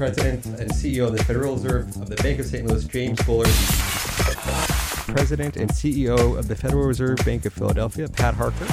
[0.00, 2.66] President and CEO of the Federal Reserve of the Bank of St.
[2.66, 3.50] Louis, James Bullard.
[5.14, 8.64] President and CEO of the Federal Reserve Bank of Philadelphia, Pat Harker.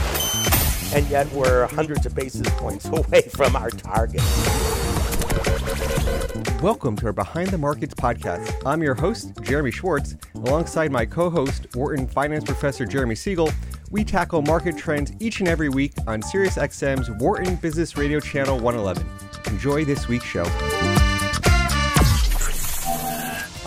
[0.95, 4.21] And yet we're hundreds of basis points away from our target.
[6.63, 8.61] Welcome to our Behind the Markets podcast.
[8.65, 10.15] I'm your host, Jeremy Schwartz.
[10.35, 13.51] Alongside my co host, Wharton Finance Professor Jeremy Siegel,
[13.91, 19.05] we tackle market trends each and every week on SiriusXM's Wharton Business Radio Channel 111.
[19.47, 20.45] Enjoy this week's show.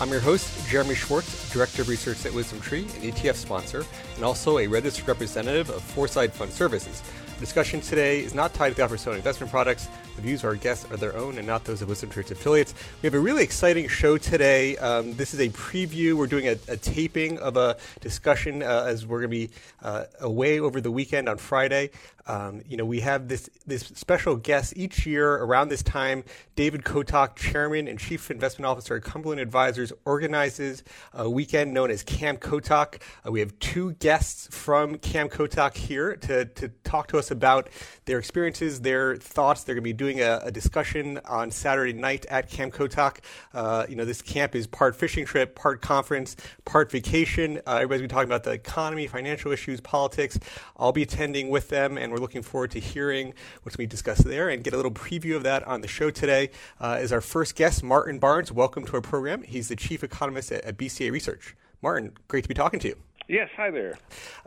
[0.01, 4.57] I'm your host, Jeremy Schwartz, Director of Research at WisdomTree, an ETF sponsor, and also
[4.57, 7.03] a registered representative of Foreside Fund Services.
[7.35, 9.89] The discussion today is not tied to the offer of investment products.
[10.15, 12.73] The views of our guests are their own and not those of WisdomTree's affiliates.
[13.01, 14.77] We have a really exciting show today.
[14.77, 16.13] Um, this is a preview.
[16.13, 20.05] We're doing a, a taping of a discussion uh, as we're going to be uh,
[20.19, 21.91] away over the weekend on Friday.
[22.27, 26.23] Um, you know, we have this this special guest each year around this time.
[26.55, 32.03] David Kotok, Chairman and Chief Investment Officer at Cumberland Advisors, organizes a weekend known as
[32.03, 33.01] Camp Kotok.
[33.25, 37.69] Uh, we have two guests from Camp Kotok here to, to talk to us about
[38.05, 39.63] their experiences, their thoughts.
[39.63, 43.17] They're going to be doing a, a discussion on Saturday night at Camp Kotok.
[43.53, 46.35] Uh, you know, this camp is part fishing trip, part conference,
[46.65, 47.57] part vacation.
[47.67, 50.39] Uh, everybody's going to be talking about the economy, financial issues, politics.
[50.75, 53.95] I'll be attending with them, and we're looking forward to hearing what's going to be
[53.95, 56.49] discussed there and get a little preview of that on the show today.
[56.79, 58.51] Uh, is our first guest, Martin Barnes.
[58.51, 59.43] Welcome to our program.
[59.43, 61.55] He's the chief economist at, at BCA Research.
[61.79, 62.97] Martin, great to be talking to you.
[63.31, 63.97] Yes, hi there.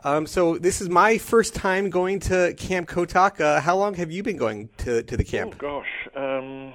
[0.03, 3.41] Um, so this is my first time going to Camp Kotok.
[3.41, 5.55] Uh, how long have you been going to, to the camp?
[5.55, 6.71] Oh gosh, um,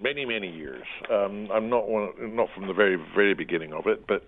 [0.00, 0.84] many many years.
[1.10, 4.24] Um, I'm not one, not from the very very beginning of it, but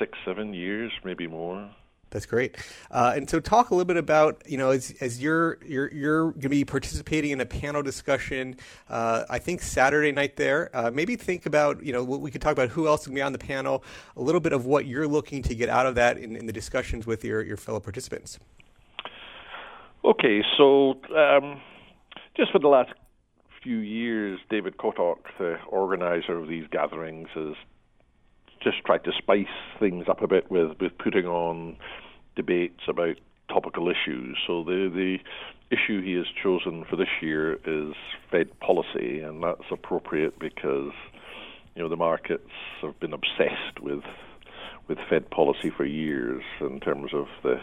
[0.00, 1.70] six seven years, maybe more.
[2.10, 2.56] That's great.
[2.90, 6.30] Uh, and so, talk a little bit about you know as, as you're you're you're
[6.32, 8.56] going to be participating in a panel discussion.
[8.88, 10.70] Uh, I think Saturday night there.
[10.72, 13.32] Uh, maybe think about you know we could talk about who else can be on
[13.32, 13.84] the panel.
[14.16, 16.52] A little bit of what you're looking to get out of that in, in the
[16.52, 18.38] discussions with your your fellow participants.
[20.04, 21.60] Okay, so um,
[22.36, 22.92] just for the last
[23.62, 27.54] few years, David Kotok, the organizer of these gatherings, has
[28.62, 29.46] just tried to spice
[29.78, 31.76] things up a bit with, with putting on
[32.36, 33.16] debates about
[33.48, 34.36] topical issues.
[34.46, 35.18] So the the
[35.70, 37.94] issue he has chosen for this year is
[38.30, 40.92] Fed policy, and that's appropriate because
[41.74, 42.50] you know the markets
[42.82, 44.02] have been obsessed with
[44.88, 47.60] with Fed policy for years in terms of the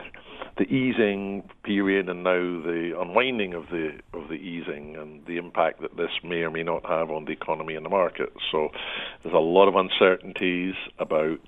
[0.58, 5.82] the easing period and now the unwinding of the of the easing and the impact
[5.82, 8.32] that this may or may not have on the economy and the market.
[8.52, 8.70] So
[9.24, 11.40] there's a lot of uncertainties about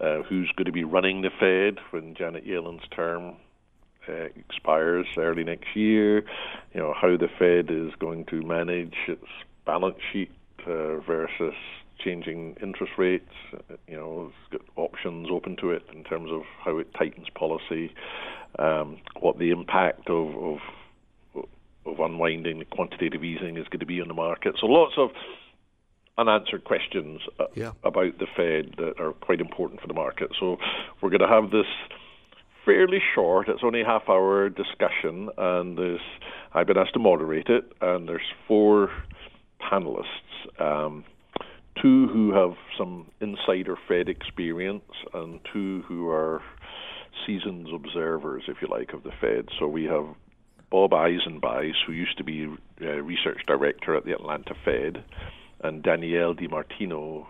[0.00, 3.36] uh, who's going to be running the Fed when Janet Yellen's term
[4.08, 6.24] uh, expires early next year.
[6.72, 9.26] You know how the Fed is going to manage its
[9.64, 10.32] balance sheet
[10.66, 11.54] uh, versus
[11.98, 13.32] changing interest rates.
[13.88, 17.94] You know, it's got options open to it in terms of how it tightens policy,
[18.58, 20.58] um, what the impact of, of
[21.86, 24.54] of unwinding quantitative easing is going to be on the market.
[24.58, 25.10] So lots of
[26.16, 27.72] unanswered questions uh, yeah.
[27.82, 30.30] about the Fed that are quite important for the market.
[30.38, 30.56] So
[31.00, 31.66] we're going to have this
[32.64, 33.48] fairly short.
[33.48, 36.00] It's only a half hour discussion, and there's
[36.52, 38.90] I've been asked to moderate it, and there's four
[39.60, 40.06] panelists.
[40.58, 41.04] Um,
[41.84, 46.40] two who have some insider Fed experience, and two who are
[47.26, 49.48] seasoned observers, if you like, of the Fed.
[49.58, 50.06] So we have
[50.70, 52.48] Bob Eisenbeis, who used to be
[52.80, 55.04] uh, research director at the Atlanta Fed,
[55.62, 57.26] and Danielle DiMartino,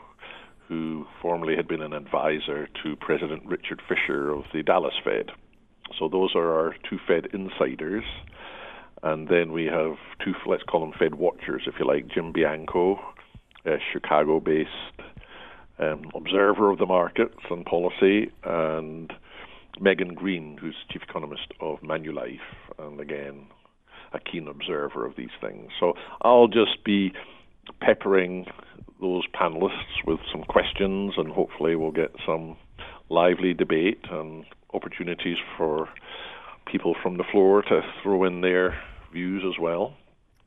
[0.69, 5.31] who formerly had been an advisor to President Richard Fisher of the Dallas Fed.
[5.99, 8.05] So those are our two Fed insiders.
[9.03, 13.01] And then we have two, let's call them Fed watchers, if you like, Jim Bianco,
[13.67, 15.01] a Chicago-based
[15.79, 19.13] um, observer of the markets and policy, and
[19.81, 22.39] Megan Greene, who's chief economist of Manulife,
[22.79, 23.47] and again
[24.13, 25.71] a keen observer of these things.
[25.81, 27.13] So I'll just be
[27.81, 28.47] peppering
[29.01, 32.57] those panelists with some questions, and hopefully we'll get some
[33.09, 35.89] lively debate and opportunities for
[36.71, 38.81] people from the floor to throw in their
[39.13, 39.95] views as well.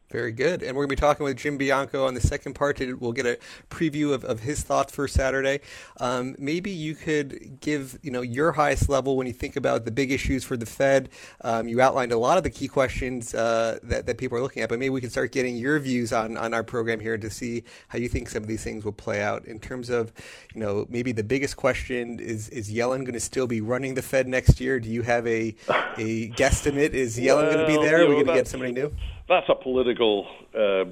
[0.10, 0.64] Very good.
[0.64, 2.80] And we're going to be talking with Jim Bianco on the second part.
[2.80, 3.38] We'll get a
[3.70, 5.60] preview of, of his thoughts for Saturday.
[6.00, 9.92] Um, maybe you could give you know your highest level when you think about the
[9.92, 11.10] big issues for the Fed.
[11.42, 14.64] Um, you outlined a lot of the key questions uh, that, that people are looking
[14.64, 17.30] at, but maybe we can start getting your views on, on our program here to
[17.30, 19.44] see how you think some of these things will play out.
[19.46, 20.14] In terms of,
[20.56, 24.02] you know, maybe the biggest question is is Yellen going to still be running the
[24.02, 24.80] Fed next year?
[24.80, 25.54] Do you have a,
[25.98, 26.92] a guesstimate?
[26.92, 28.04] Is Yellen well, going to be there?
[28.04, 28.94] Are we going to get somebody new?
[29.28, 30.86] That's a political uh,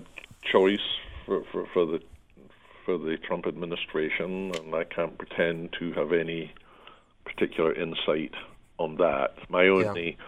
[0.51, 0.79] choice
[1.25, 1.99] for, for, for the
[2.85, 6.53] for the Trump administration, and I can't pretend to have any
[7.25, 8.33] particular insight
[8.77, 9.33] on that.
[9.49, 10.25] My only yeah.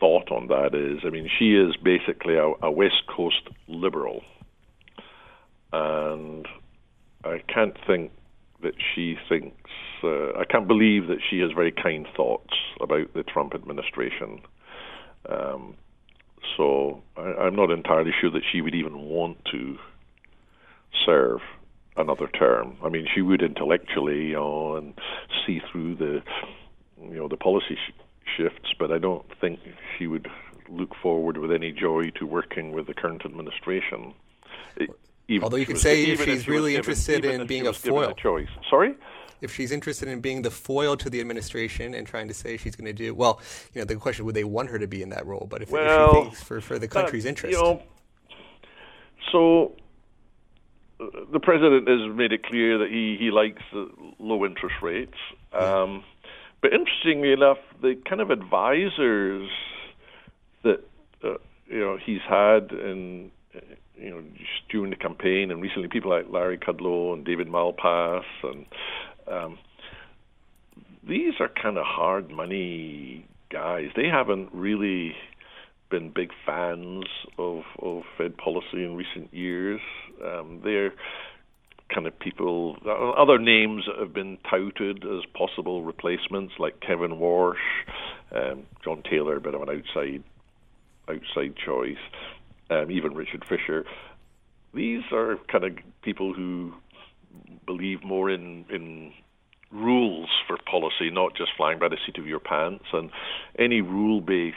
[0.00, 4.22] thought on that is, I mean, she is basically a, a West Coast liberal,
[5.72, 6.46] and
[7.24, 8.10] I can't think
[8.62, 9.70] that she thinks.
[10.02, 14.40] Uh, I can't believe that she has very kind thoughts about the Trump administration.
[15.28, 15.76] Um,
[16.56, 19.78] so I, I'm not entirely sure that she would even want to
[21.04, 21.40] serve
[21.96, 22.76] another term.
[22.84, 24.94] I mean, she would intellectually, you know, and
[25.46, 26.22] see through the,
[27.02, 27.92] you know, the policy sh-
[28.36, 29.60] shifts, but I don't think
[29.98, 30.28] she would
[30.68, 34.14] look forward with any joy to working with the current administration.
[35.28, 38.10] Even Although you could say if she's really interested in being a foil.
[38.10, 38.48] A choice.
[38.68, 38.94] Sorry?
[39.42, 42.76] If she's interested in being the foil to the administration and trying to say she's
[42.76, 43.40] going to do well,
[43.74, 45.46] you know, the question would they want her to be in that role?
[45.48, 47.82] But if, well, if she thinks for, for the country's uh, interest, you know,
[49.30, 49.76] so
[51.00, 53.62] uh, the president has made it clear that he he likes
[54.18, 55.18] low interest rates.
[55.52, 56.04] Um,
[56.60, 59.50] but interestingly enough, the kind of advisors
[60.62, 60.84] that
[61.24, 61.34] uh,
[61.66, 63.32] you know he's had in
[63.96, 64.22] you know,
[64.68, 68.66] during the campaign, and recently people like Larry Kudlow and David Malpass, and
[69.26, 69.58] um,
[71.06, 73.88] these are kind of hard money guys.
[73.96, 75.14] They haven't really
[75.90, 77.04] been big fans
[77.38, 79.80] of of Fed policy in recent years.
[80.24, 80.92] Um, they're
[81.92, 82.76] kind of people.
[83.18, 87.56] Other names that have been touted as possible replacements, like Kevin Warsh,
[88.34, 90.22] um, John Taylor, a bit of an outside
[91.08, 91.96] outside choice
[92.72, 93.84] um, even Richard Fisher.
[94.74, 95.72] These are kind of
[96.02, 96.72] people who
[97.66, 99.12] believe more in in
[99.70, 102.84] rules for policy, not just flying by the seat of your pants.
[102.92, 103.10] And
[103.58, 104.56] any rule-based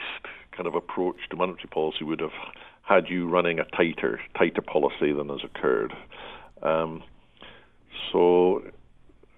[0.54, 2.36] kind of approach to monetary policy would have
[2.82, 5.92] had you running a tighter tighter policy than has occurred.
[6.62, 7.02] Um,
[8.12, 8.62] so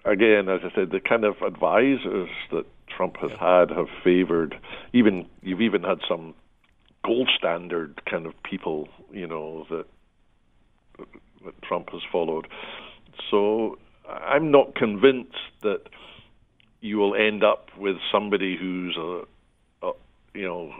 [0.05, 2.65] again, as I said, the kind of advisors that
[2.95, 4.55] Trump has had have favored
[4.93, 6.33] even you've even had some
[7.05, 9.85] gold standard kind of people, you know, that,
[11.45, 12.47] that Trump has followed.
[13.29, 13.77] So
[14.07, 15.81] I'm not convinced that
[16.81, 19.23] you will end up with somebody who's a,
[19.83, 19.91] a
[20.33, 20.73] you know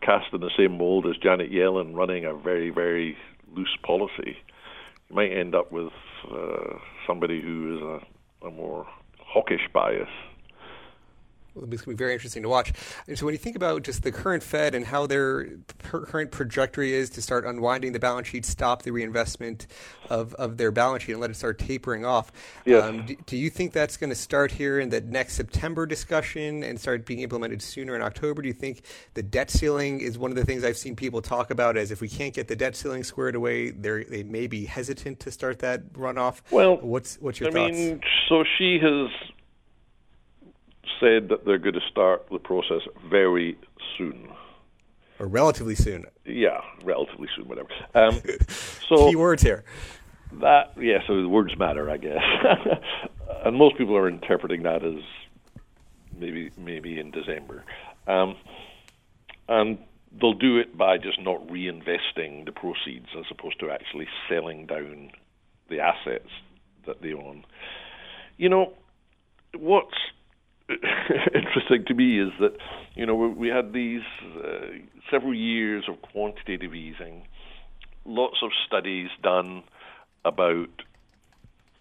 [0.00, 3.16] cast in the same mold as Janet Yellen running a very very
[3.54, 4.36] loose policy.
[5.08, 5.92] You might end up with
[6.30, 7.82] uh, somebody who is
[8.42, 8.86] a, a more
[9.18, 10.08] hawkish bias.
[11.54, 12.72] It's going to be very interesting to watch.
[13.06, 16.94] And so, when you think about just the current Fed and how their current trajectory
[16.94, 19.66] is to start unwinding the balance sheet, stop the reinvestment
[20.08, 22.32] of, of their balance sheet, and let it start tapering off,
[22.64, 22.82] yes.
[22.84, 26.62] Um, do, do, you think that's going to start here in the next September discussion
[26.62, 28.42] and start being implemented sooner in October?
[28.42, 28.82] Do you think
[29.14, 32.00] the debt ceiling is one of the things I've seen people talk about as if
[32.00, 35.92] we can't get the debt ceiling squared away, they may be hesitant to start that
[35.92, 36.40] runoff?
[36.50, 37.76] Well, what's what's your I thoughts?
[37.76, 39.10] mean, so she has
[41.00, 43.56] said that they're going to start the process very
[43.96, 44.28] soon.
[45.18, 46.06] Or relatively soon.
[46.24, 47.68] Yeah, relatively soon, whatever.
[47.94, 48.20] Um,
[48.88, 49.64] so Key words here.
[50.40, 52.22] That yeah, so the words matter, I guess.
[53.44, 55.02] and most people are interpreting that as
[56.16, 57.64] maybe maybe in December.
[58.06, 58.36] Um,
[59.48, 59.78] and
[60.20, 65.10] they'll do it by just not reinvesting the proceeds as opposed to actually selling down
[65.68, 66.28] the assets
[66.86, 67.44] that they own.
[68.36, 68.72] You know,
[69.54, 69.96] what's
[71.34, 72.56] interesting to me is that
[72.94, 74.02] you know we had these
[74.36, 74.66] uh,
[75.10, 77.22] several years of quantitative easing,
[78.04, 79.62] lots of studies done
[80.24, 80.70] about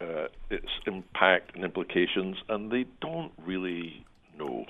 [0.02, 4.06] uh, its impact and implications, and they don't really
[4.38, 4.66] know.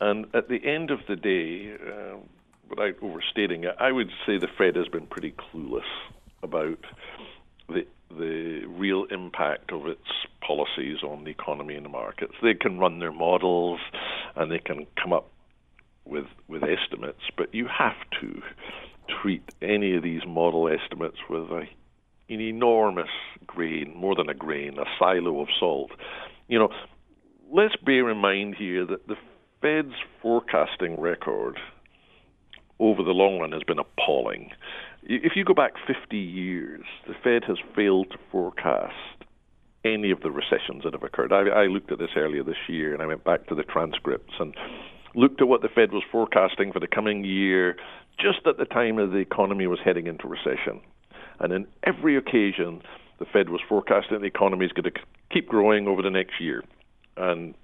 [0.00, 2.16] And at the end of the day, uh,
[2.68, 5.82] without overstating it, I would say the Fed has been pretty clueless
[6.42, 6.78] about
[7.68, 10.08] the the real impact of its
[10.46, 12.34] policies on the economy and the markets.
[12.42, 13.80] They can run their models
[14.36, 15.30] and they can come up
[16.04, 18.40] with with estimates, but you have to
[19.22, 21.64] treat any of these model estimates with a,
[22.28, 23.10] an enormous
[23.46, 25.90] grain, more than a grain, a silo of salt.
[26.48, 26.68] You know,
[27.52, 29.16] let's bear in mind here that the
[29.60, 31.58] Fed's forecasting record
[32.78, 34.50] over the long run has been appalling.
[35.02, 38.94] If you go back 50 years, the Fed has failed to forecast
[39.84, 41.32] any of the recessions that have occurred.
[41.32, 44.34] I, I looked at this earlier this year, and I went back to the transcripts
[44.38, 44.54] and
[45.14, 47.76] looked at what the Fed was forecasting for the coming year,
[48.18, 50.80] just at the time of the economy was heading into recession.
[51.40, 52.82] And in every occasion,
[53.18, 55.00] the Fed was forecasting the economy is going to
[55.30, 56.62] keep growing over the next year.
[57.16, 57.54] And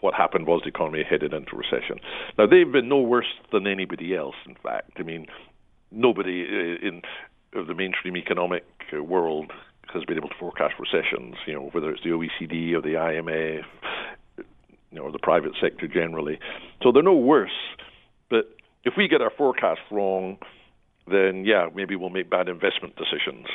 [0.00, 1.98] what happened was the economy headed into recession.
[2.38, 4.36] Now they've been no worse than anybody else.
[4.46, 5.26] In fact, I mean,
[5.96, 7.02] nobody uh, in
[7.54, 9.50] of the mainstream economic uh, world
[9.92, 11.36] has been able to forecast recessions.
[11.46, 13.62] You know, whether it's the OECD or the IMF,
[14.36, 14.44] you
[14.92, 16.38] know, or the private sector generally.
[16.82, 17.50] So they're no worse.
[18.28, 20.38] But if we get our forecast wrong,
[21.08, 23.46] then yeah, maybe we'll make bad investment decisions.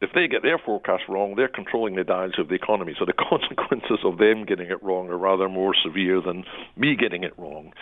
[0.00, 2.94] If they get their forecast wrong, they're controlling the dials of the economy.
[2.98, 6.44] So the consequences of them getting it wrong are rather more severe than
[6.76, 7.72] me getting it wrong.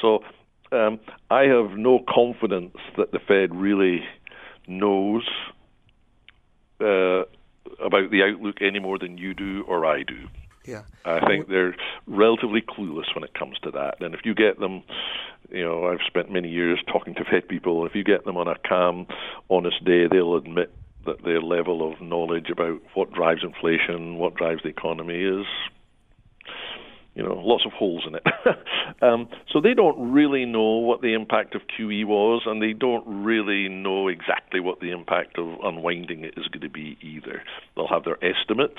[0.00, 0.20] So
[0.72, 0.98] um,
[1.30, 4.04] I have no confidence that the Fed really
[4.66, 5.26] knows
[6.80, 7.22] uh,
[7.80, 10.28] about the outlook any more than you do or I do.
[10.64, 10.82] Yeah.
[11.04, 11.76] I think they're
[12.08, 14.00] relatively clueless when it comes to that.
[14.00, 14.82] And if you get them,
[15.48, 17.86] you know, I've spent many years talking to Fed people.
[17.86, 19.06] If you get them on a calm,
[19.48, 20.72] honest day, they'll admit
[21.04, 25.46] that their level of knowledge about what drives inflation, what drives the economy is
[27.16, 28.26] you know, lots of holes in it.
[29.02, 33.04] um, so they don't really know what the impact of QE was, and they don't
[33.06, 37.42] really know exactly what the impact of unwinding it is going to be either.
[37.74, 38.78] They'll have their estimates,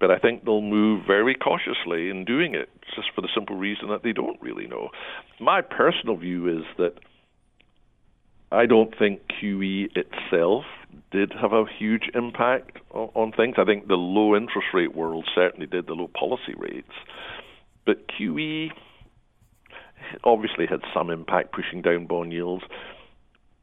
[0.00, 3.90] but I think they'll move very cautiously in doing it, just for the simple reason
[3.90, 4.88] that they don't really know.
[5.38, 6.94] My personal view is that
[8.50, 10.64] I don't think QE itself
[11.12, 13.56] did have a huge impact on, on things.
[13.58, 16.88] I think the low interest rate world certainly did, the low policy rates.
[17.90, 18.70] But QE
[20.22, 22.62] obviously had some impact pushing down bond yields.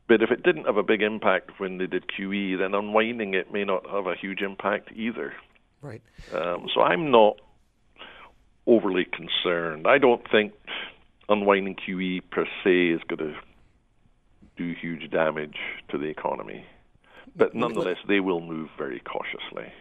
[0.09, 3.53] But if it didn't have a big impact when they did QE, then unwinding it
[3.53, 5.31] may not have a huge impact either.
[5.81, 6.01] Right.
[6.33, 7.37] Um, so I'm not
[8.65, 9.87] overly concerned.
[9.87, 10.51] I don't think
[11.29, 13.39] unwinding QE per se is going to
[14.57, 15.55] do huge damage
[15.87, 16.65] to the economy.
[17.33, 19.71] But nonetheless, they will move very cautiously.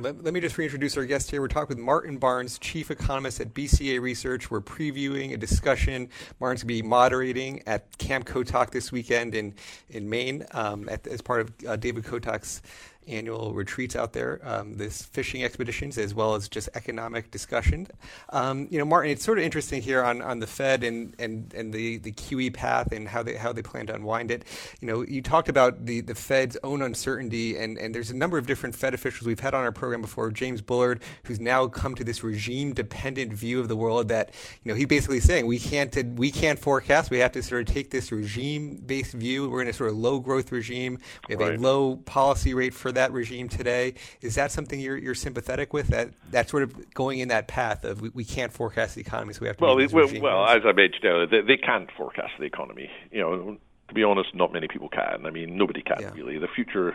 [0.00, 1.40] Let, let, me just reintroduce our guest here.
[1.40, 4.48] We're talking with Martin Barnes, Chief Economist at BCA Research.
[4.48, 9.54] We're previewing a discussion Martin's going to be moderating at Camp Kotok this weekend in,
[9.90, 12.62] in Maine um, at, as part of uh, David Kotok's
[13.08, 17.86] annual retreats out there, um, this fishing expeditions, as well as just economic discussion.
[18.30, 21.52] Um, you know, Martin, it's sort of interesting here on, on the Fed and, and,
[21.54, 24.44] and the, the QE path and how they how they plan to unwind it.
[24.80, 28.38] You know, you talked about the, the Fed's own uncertainty, and, and there's a number
[28.38, 30.30] of different Fed officials we've had on our program before.
[30.30, 34.76] James Bullard, who's now come to this regime-dependent view of the world that you know
[34.76, 37.10] he's basically saying we can't we can't forecast.
[37.10, 39.48] We have to sort of take this regime-based view.
[39.48, 40.98] We're in a sort of low growth regime.
[41.28, 41.58] We have right.
[41.58, 43.94] a low policy rate for that regime today.
[44.20, 45.88] Is that something you're, you're sympathetic with?
[45.88, 49.32] That that sort of going in that path of we, we can't forecast the economy,
[49.32, 49.64] so we have to.
[49.64, 52.90] Well, well, well as I mentioned earlier, they, they can't forecast the economy.
[53.10, 53.56] You know,
[53.88, 55.24] to be honest, not many people can.
[55.26, 56.10] I mean, nobody can yeah.
[56.12, 56.38] really.
[56.38, 56.94] The future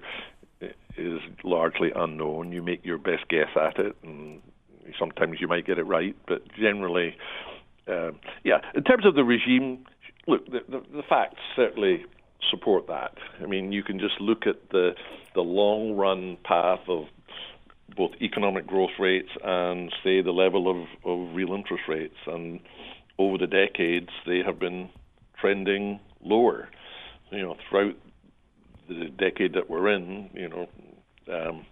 [0.97, 2.51] is largely unknown.
[2.51, 4.41] You make your best guess at it, and
[4.99, 7.15] sometimes you might get it right, but generally,
[7.87, 8.11] uh,
[8.43, 8.59] yeah.
[8.75, 9.85] In terms of the regime,
[10.27, 12.05] look, the, the, the facts certainly
[12.49, 13.17] support that.
[13.41, 14.95] I mean, you can just look at the
[15.35, 17.07] the long run path of
[17.95, 22.59] both economic growth rates and say the level of, of real interest rates, and
[23.17, 24.89] over the decades they have been
[25.39, 26.69] trending lower.
[27.31, 27.95] You know, throughout
[28.87, 30.69] the decade that we're in, you know,
[31.31, 31.65] um,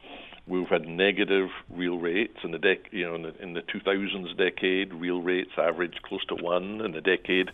[0.51, 4.37] we've had negative real rates in the dec- you know in the, in the 2000s
[4.37, 7.49] decade real rates averaged close to one in the decade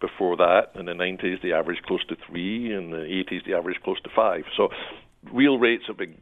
[0.00, 0.72] before that.
[0.74, 4.10] In the 90s they averaged close to three in the 80s they averaged close to
[4.14, 4.44] five.
[4.56, 4.68] So
[5.32, 6.16] real rates have been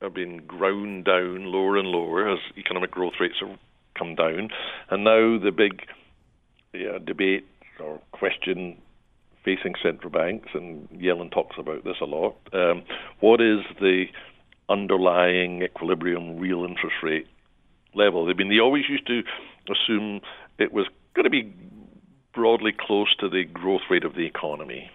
[0.00, 3.58] have been ground down lower and lower as economic growth rates have
[3.96, 4.48] come down.
[4.90, 5.86] And now the big
[6.72, 7.46] yeah, debate
[7.78, 8.78] or question
[9.44, 12.82] facing central banks and Yellen talks about this a lot um,
[13.20, 14.06] what is the
[14.68, 17.26] underlying equilibrium real interest rate
[17.94, 18.28] level.
[18.28, 19.22] I mean, they always used to
[19.70, 20.20] assume
[20.58, 21.52] it was going to be
[22.34, 24.90] broadly close to the growth rate of the economy.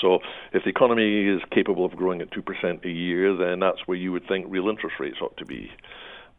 [0.00, 0.20] So
[0.52, 4.12] if the economy is capable of growing at 2% a year, then that's where you
[4.12, 5.70] would think real interest rates ought to be.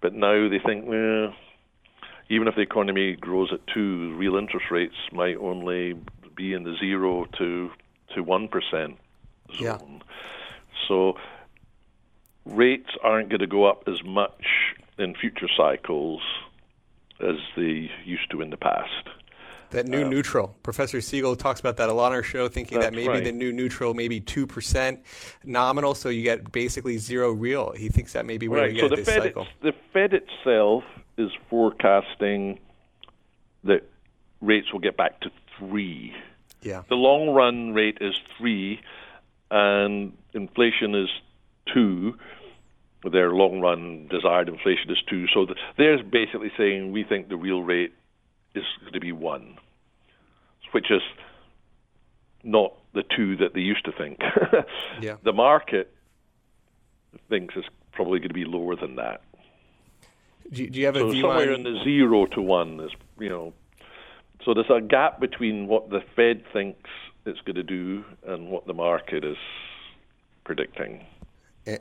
[0.01, 1.33] But now they think, well,
[2.29, 5.93] even if the economy grows at 2, real interest rates might only
[6.35, 7.69] be in the 0 to
[8.15, 8.97] to 1% zone.
[9.59, 9.77] Yeah.
[10.87, 11.13] So
[12.45, 14.43] rates aren't going to go up as much
[14.97, 16.21] in future cycles
[17.19, 19.09] as they used to in the past.
[19.71, 20.55] That new um, neutral.
[20.63, 23.23] Professor Siegel talks about that a lot on our show, thinking that maybe right.
[23.23, 24.99] the new neutral, maybe 2%
[25.45, 27.71] nominal, so you get basically zero real.
[27.71, 28.73] He thinks that may be where right.
[28.73, 29.47] we so get the this Fed cycle.
[29.61, 30.83] the Fed itself
[31.17, 32.59] is forecasting
[33.63, 33.83] that
[34.41, 36.13] rates will get back to 3.
[36.63, 36.83] Yeah.
[36.89, 38.77] The long run rate is 3,
[39.51, 41.09] and inflation is
[41.73, 42.15] 2
[43.09, 45.25] their long run desired inflation is two.
[45.33, 47.93] So the, they're basically saying we think the real rate
[48.53, 49.57] is going to be one,
[50.71, 51.01] which is
[52.43, 54.19] not the two that they used to think.
[55.01, 55.15] yeah.
[55.23, 55.93] The market
[57.29, 59.21] thinks it's probably going to be lower than that.
[60.51, 62.91] Do, do you have a so view somewhere on in the zero to one is
[63.19, 63.53] you know.
[64.43, 66.89] So there's a gap between what the Fed thinks
[67.25, 69.37] it's going to do and what the market is
[70.43, 71.05] predicting.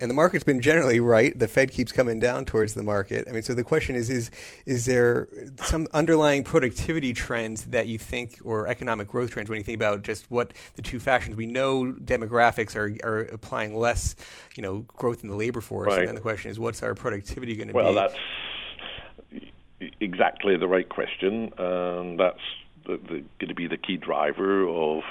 [0.00, 1.38] And the market's been generally right.
[1.38, 3.26] The Fed keeps coming down towards the market.
[3.28, 4.30] I mean, so the question is: is
[4.66, 9.64] is there some underlying productivity trends that you think, or economic growth trends, when you
[9.64, 11.36] think about just what the two factions?
[11.36, 14.16] We know demographics are are applying less,
[14.56, 16.00] you know, growth in the labor force, Right.
[16.00, 17.94] and then the question is, what's our productivity going to Well, be?
[17.94, 22.40] that's exactly the right question, and that's
[22.86, 25.02] the, the, going to be the key driver of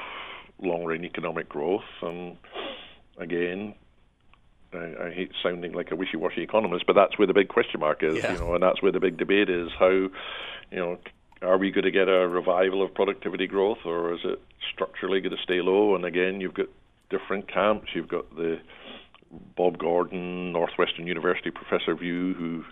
[0.61, 1.83] long-run economic growth.
[2.01, 2.37] And
[3.17, 3.73] again,
[4.73, 8.03] I, I hate sounding like a wishy-washy economist, but that's where the big question mark
[8.03, 8.33] is, Yeah.
[8.33, 10.09] you know, and that's where the big debate is: how, you
[10.71, 10.97] know,
[11.41, 14.41] are we going to get a revival of productivity growth, or is it
[14.73, 15.95] structurally going to stay low?
[15.95, 16.67] And again, you've got
[17.09, 17.89] different camps.
[17.93, 18.59] You've got the
[19.55, 22.63] Bob Gordon, Northwestern University professor view, who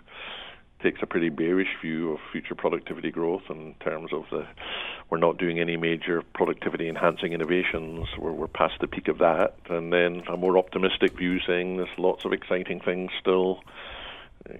[0.82, 4.46] takes a pretty bearish view of future productivity growth in terms of the
[5.10, 8.06] we're not doing any major productivity enhancing innovations.
[8.18, 9.56] We're, we're past the peak of that.
[9.70, 13.60] And then a more optimistic view saying there's lots of exciting things still,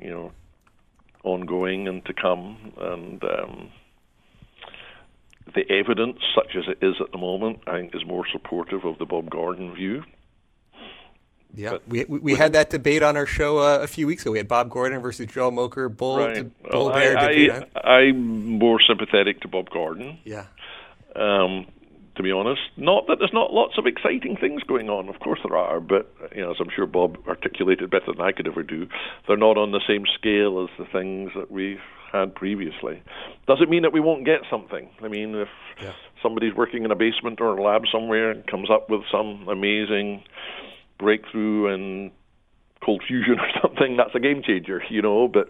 [0.01, 0.33] you know,
[1.23, 2.73] ongoing and to come.
[2.81, 3.71] And um,
[5.55, 8.99] the evidence, such as it is at the moment, I think is more supportive of
[8.99, 10.03] the Bob Gordon view.
[11.55, 14.23] Yeah, but- we we, we had that debate on our show uh, a few weeks
[14.23, 14.33] ago.
[14.33, 16.45] We had Bob Gordon versus Joel Mokyr, bull Right.
[16.71, 17.51] bull Well, bear I, debate.
[17.75, 20.19] I, I'm more sympathetic to Bob Gordon.
[20.25, 20.47] yeah,
[21.17, 21.67] um,
[22.17, 22.61] to be honest.
[22.77, 25.09] Not that there's not lots of exciting things going on.
[25.09, 28.33] Of course there are, but you know, as I'm sure Bob articulated better than I
[28.33, 28.87] could ever do,
[29.27, 31.81] they're not on the same scale as the things that we've
[32.13, 33.03] had previously.
[33.47, 34.89] Doesn't mean that we won't get something.
[35.03, 35.49] I mean, if
[35.83, 35.93] Yeah.
[36.23, 40.25] somebody's working in a basement or a lab somewhere and comes up with some amazing
[40.99, 42.11] breakthrough and
[42.85, 45.49] cold fusion or something, that's a game changer, you know, but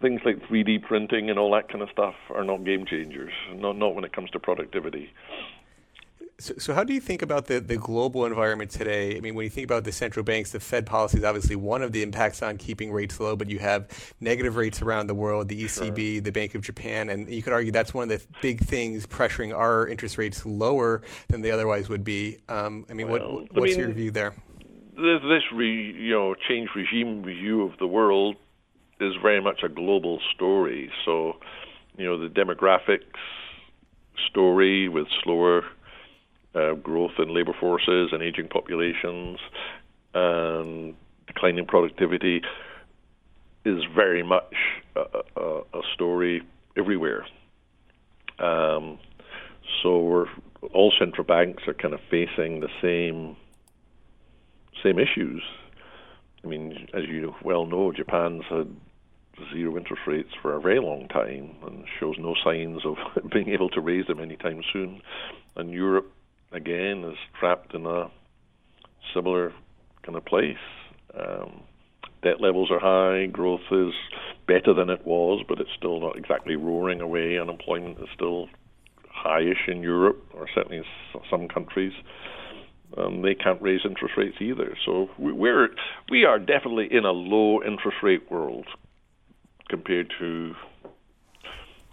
[0.00, 3.76] things like 3D printing and all that kind of stuff are not game changers, not
[3.76, 5.10] not when it comes to productivity.
[6.38, 9.16] So, so how do you think about the, the global environment today?
[9.16, 11.80] I mean, when you think about the central banks, the Fed policy is obviously one
[11.82, 13.88] of the impacts on keeping rates low, but you have
[14.20, 17.72] negative rates around the world, the ECB, the Bank of Japan, and you could argue
[17.72, 22.04] that's one of the big things pressuring our interest rates lower than they otherwise would
[22.04, 22.36] be.
[22.50, 24.34] Um, I mean, Well, what, I what's mean- your view there?
[24.96, 28.36] This, this re, you know change regime view of the world
[28.98, 30.90] is very much a global story.
[31.04, 31.34] So,
[31.98, 33.02] you know, the demographics
[34.30, 35.64] story with slower
[36.54, 39.38] uh, growth in labor forces and aging populations
[40.14, 40.94] and
[41.26, 42.40] declining productivity
[43.66, 44.54] is very much
[44.96, 46.42] a, a, a story
[46.78, 47.26] everywhere.
[48.38, 48.98] Um,
[49.82, 50.26] so
[50.72, 53.36] all central banks are kind of facing the same
[54.82, 55.42] same issues.
[56.44, 58.68] I mean, as you well know, Japan's had
[59.52, 62.96] zero interest rates for a very long time and shows no signs of
[63.32, 65.00] being able to raise them anytime soon.
[65.56, 66.10] And Europe,
[66.52, 68.10] again, is trapped in a
[69.14, 69.52] similar
[70.04, 70.56] kind of place.
[71.18, 71.62] Um,
[72.22, 73.92] debt levels are high, growth is
[74.46, 77.38] better than it was, but it's still not exactly roaring away.
[77.38, 78.48] Unemployment is still
[79.24, 80.84] highish in Europe, or certainly in
[81.30, 81.92] some countries.
[82.96, 84.76] Um, they can't raise interest rates either.
[84.84, 85.68] So we- we're
[86.10, 88.66] we are definitely in a low interest rate world
[89.68, 90.54] compared to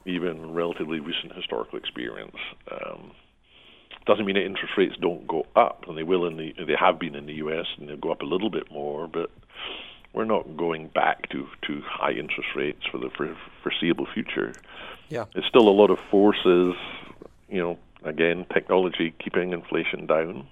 [0.06, 2.38] even relatively recent historical experience.
[2.70, 3.12] Um,
[4.06, 7.00] doesn't mean that interest rates don't go up, and they will in the they have
[7.00, 7.66] been in the U.S.
[7.78, 9.30] and they'll go up a little bit more, but
[10.14, 14.54] we're not going back to to high interest rates for the for, foreseeable future.
[15.10, 15.26] Yeah.
[15.36, 16.76] It's still a lot of forces,
[17.50, 20.48] you know, again, technology keeping inflation down,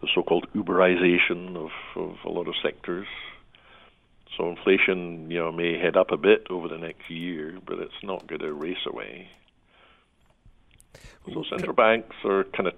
[0.00, 3.06] the so-called Uberization of, of a lot of sectors.
[4.36, 8.02] So inflation, you know, may head up a bit over the next year, but it's
[8.02, 9.28] not going to race away.
[11.32, 12.74] So central banks are kind of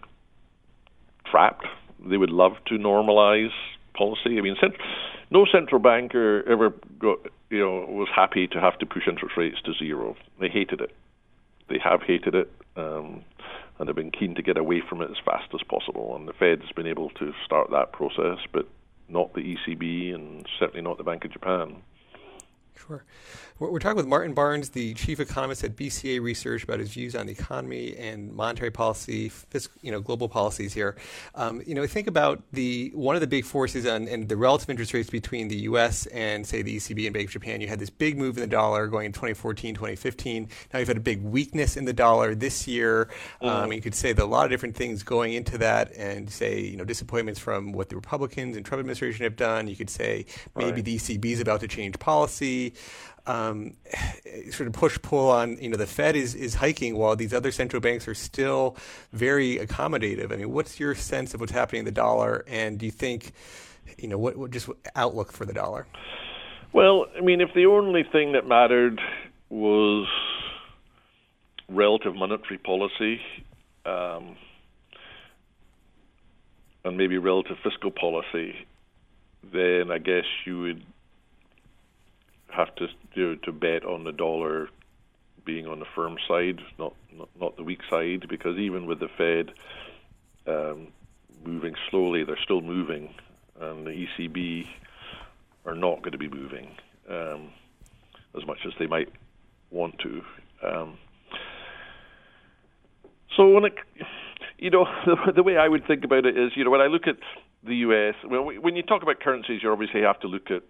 [1.27, 1.67] trapped.
[2.05, 3.53] They would love to normalize
[3.95, 4.39] policy.
[4.39, 4.77] I mean, cent-
[5.31, 7.19] no central banker ever got,
[7.51, 10.17] you know, was happy to have to push interest rates to zero.
[10.41, 10.95] They hated it.
[11.69, 13.25] They have hated it, um,
[13.79, 16.17] and they've been keen to get away from it as fast as possible.
[16.17, 18.69] And the Fed's been able to start that process, but
[19.09, 21.83] not the ECB, and certainly not the Bank of Japan.
[22.87, 23.05] Sure.
[23.59, 27.27] We're talking with Martin Barnes, the chief economist at BCA Research, about his views on
[27.27, 30.97] the economy and monetary policy, fiscal, you know, global policies here.
[31.35, 34.71] Um, you know, think about the one of the big forces on and the relative
[34.71, 36.07] interest rates between the U.S.
[36.07, 37.61] and say the ECB and Bank of Japan.
[37.61, 40.49] You had this big move in the dollar going in 2014, 2015.
[40.73, 43.09] Now you've had a big weakness in the dollar this year.
[43.43, 43.73] Um, mm-hmm.
[43.73, 46.77] you could say that a lot of different things going into that, and say you
[46.77, 49.67] know disappointments from what the Republicans and Trump administration have done.
[49.67, 50.85] You could say maybe right.
[50.85, 52.68] the ECB is about to change policy
[53.27, 53.75] um,
[54.51, 57.51] sort of push pull on you know the Fed is is hiking while these other
[57.51, 58.77] central banks are still
[59.13, 60.33] very accommodative.
[60.33, 63.33] I mean, what's your sense of what's happening in the dollar, and do you think
[63.97, 65.87] you know what, what just outlook for the dollar?
[66.73, 69.01] Well, I mean, if the only thing that mattered
[69.49, 70.07] was
[71.69, 73.21] relative monetary policy.
[73.87, 74.37] Um,
[76.85, 78.55] and maybe relative fiscal policy,
[79.53, 80.83] then I guess you would
[82.51, 84.69] have to to bet on the dollar
[85.45, 89.09] being on the firm side, not not, not the weak side, because even with the
[89.17, 89.53] Fed
[90.47, 90.89] um,
[91.45, 93.15] moving slowly, they're still moving,
[93.61, 94.67] and the ECB
[95.67, 96.69] are not going to be moving
[97.11, 97.51] um,
[98.37, 99.09] as much as they might
[99.71, 100.23] want to.
[100.63, 100.99] Um,
[103.37, 103.75] so when it,
[104.59, 106.87] you know, the, the way I would think about it is, you know, when I
[106.87, 107.17] look at
[107.63, 110.63] the U.S., when you talk about currencies, you obviously have to look at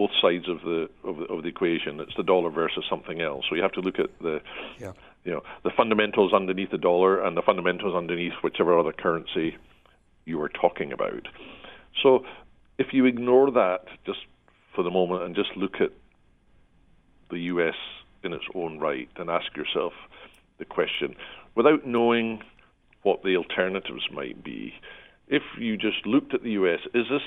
[0.00, 2.00] both sides of the, of the of the equation.
[2.00, 3.44] It's the dollar versus something else.
[3.50, 4.40] So you have to look at the
[4.78, 4.92] yeah.
[5.24, 9.58] you know the fundamentals underneath the dollar and the fundamentals underneath whichever other currency
[10.24, 11.28] you are talking about.
[12.02, 12.24] So
[12.78, 14.20] if you ignore that just
[14.74, 15.90] for the moment and just look at
[17.30, 17.76] the U.S.
[18.24, 19.92] in its own right and ask yourself
[20.58, 21.14] the question,
[21.54, 22.42] without knowing
[23.02, 24.72] what the alternatives might be,
[25.28, 27.22] if you just looked at the U.S., is this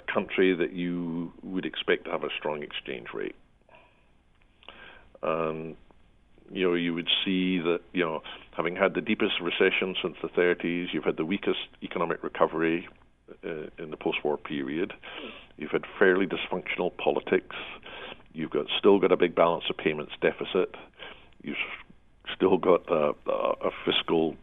[0.00, 3.36] a country that you would expect to have a strong exchange rate.
[5.22, 5.76] And
[6.52, 8.22] you know, you would see that you know,
[8.56, 12.88] having had the deepest recession since the 30s, you've had the weakest economic recovery
[13.44, 14.92] uh, in the post-war period.
[15.56, 17.56] You've had fairly dysfunctional politics.
[18.32, 20.74] You've got still got a big balance of payments deficit.
[21.42, 21.56] You've
[22.34, 24.36] still got a, a fiscal,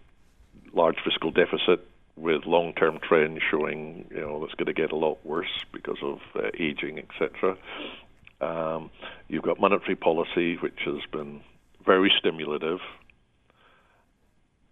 [0.73, 1.85] large fiscal deficit
[2.17, 6.19] with long-term trends showing you know it's going to get a lot worse because of
[6.35, 7.57] uh, aging, etc.
[8.41, 8.89] Um,
[9.27, 11.41] you've got monetary policy, which has been
[11.85, 12.79] very stimulative,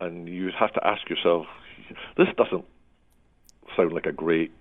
[0.02, 1.46] and you have to ask yourself,
[2.18, 2.66] this doesn't
[3.76, 4.52] sound like a great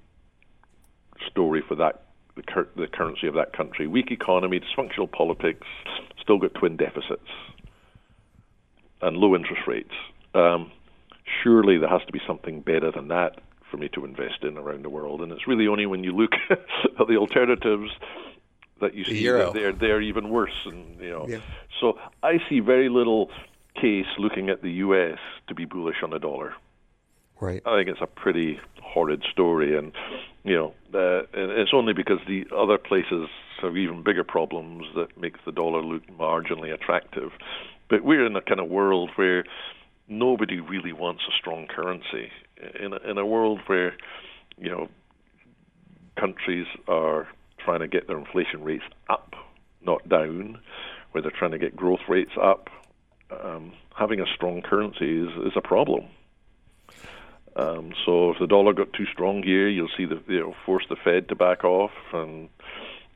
[1.29, 2.03] story for that
[2.37, 3.87] the, cur- the currency of that country.
[3.87, 5.67] Weak economy, dysfunctional politics,
[6.21, 7.29] still got twin deficits,
[9.03, 9.95] and low interest rates.
[10.35, 10.73] Um,
[11.43, 14.85] surely there has to be something better than that for me to invest in around
[14.85, 15.21] the world.
[15.21, 17.91] And it's really only when you look at the alternatives
[18.81, 20.67] that you see that they're they're even worse.
[20.67, 21.39] And you know, yeah.
[21.81, 23.31] so I see very little
[23.81, 25.19] case looking at the U.S.
[25.49, 26.55] to be bullish on the dollar.
[27.41, 27.63] Right.
[27.67, 29.93] I think it's a pretty horrid story, and
[30.45, 33.29] you know, uh, and it's only because the other places
[33.61, 37.33] have even bigger problems that makes the dollar look marginally attractive.
[37.89, 39.45] But we're in a kind of world where
[40.09, 42.31] nobody really wants a strong currency
[42.79, 43.95] in a, in a world where
[44.59, 44.89] you know
[46.17, 49.35] countries are trying to get their inflation rates up,
[49.83, 50.59] not down,
[51.13, 52.69] where they're trying to get growth rates up.
[53.31, 56.05] Um, having a strong currency is, is a problem.
[57.57, 60.85] Um, so if the dollar got too strong here, you'll see the you know force
[60.89, 62.49] the Fed to back off, and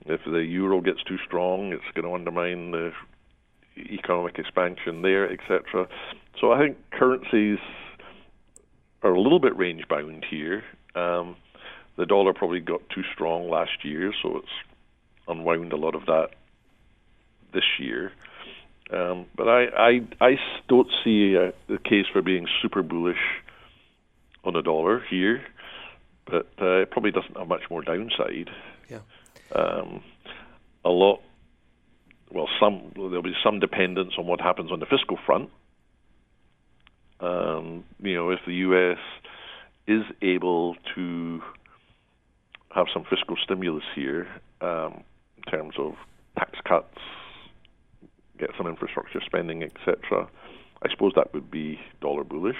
[0.06, 2.92] if the euro gets too strong, it's going to undermine the
[3.76, 5.88] economic expansion there, etc.
[6.40, 7.58] So I think currencies
[9.02, 10.62] are a little bit range bound here.
[10.94, 11.36] Um,
[11.96, 14.48] the dollar probably got too strong last year, so it's
[15.26, 16.30] unwound a lot of that
[17.52, 18.12] this year.
[18.90, 23.18] Um, but I, I, I don't see a, the case for being super bullish
[24.44, 25.44] on the dollar here,
[26.24, 28.50] but uh, it probably doesn't have much more downside.
[28.88, 29.00] Yeah.
[29.54, 30.02] Um,
[30.84, 31.20] a lot.
[32.30, 35.50] Well, some there'll be some dependence on what happens on the fiscal front.
[37.20, 38.98] Um, you know, if the U.S.
[39.86, 41.42] is able to
[42.74, 44.28] have some fiscal stimulus here
[44.60, 45.02] um,
[45.36, 45.94] in terms of
[46.38, 46.98] tax cuts,
[48.38, 50.28] get some infrastructure spending, etc.,
[50.80, 52.56] I suppose that would be dollar bullish.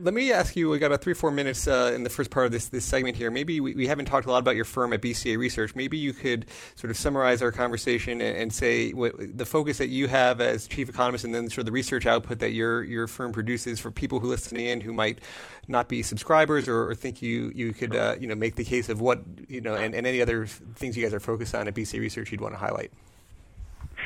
[0.00, 0.68] Let me ask you.
[0.68, 3.16] We got about three, four minutes uh, in the first part of this this segment
[3.16, 3.30] here.
[3.30, 5.76] Maybe we, we, haven't talked a lot about your firm at BCA Research.
[5.76, 9.86] Maybe you could sort of summarize our conversation and, and say what, the focus that
[9.88, 13.06] you have as chief economist, and then sort of the research output that your your
[13.06, 15.20] firm produces for people who listen in who might
[15.68, 18.88] not be subscribers or, or think you you could uh, you know make the case
[18.88, 21.74] of what you know and, and any other things you guys are focused on at
[21.74, 22.90] BCA Research you'd want to highlight.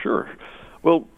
[0.03, 0.29] Sure.
[0.83, 1.09] Well.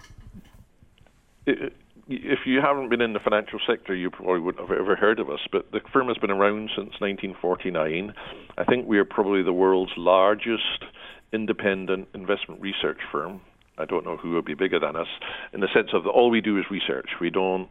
[1.47, 1.73] It,
[2.09, 5.29] if you haven't been in the financial sector, you probably wouldn't have ever heard of
[5.29, 5.41] us.
[5.53, 8.13] But the firm has been around since 1949.
[8.57, 10.85] I think we are probably the world's largest
[11.33, 13.43] independent investment research firm.
[13.77, 15.07] I don't know who would be bigger than us
[15.53, 17.11] in the sense of the, all we do is research.
[17.21, 17.69] We don't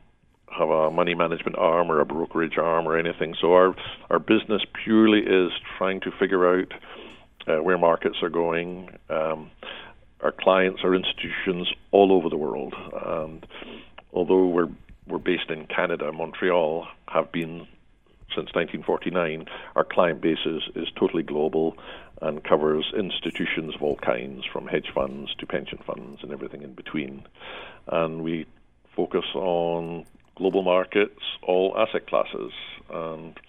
[0.57, 3.35] have a money management arm or a brokerage arm or anything.
[3.41, 3.75] So our
[4.09, 6.71] our business purely is trying to figure out
[7.47, 8.89] uh, where markets are going.
[9.09, 9.51] Um,
[10.21, 12.73] our clients are institutions all over the world,
[13.05, 13.45] and
[14.13, 14.69] although we're
[15.07, 17.67] we're based in Canada, Montreal, have been
[18.29, 19.45] since 1949.
[19.75, 21.77] Our client base is, is totally global
[22.21, 26.73] and covers institutions of all kinds, from hedge funds to pension funds and everything in
[26.73, 27.25] between.
[27.87, 28.45] And we
[28.95, 32.51] focus on global markets, all asset classes.
[32.89, 33.39] And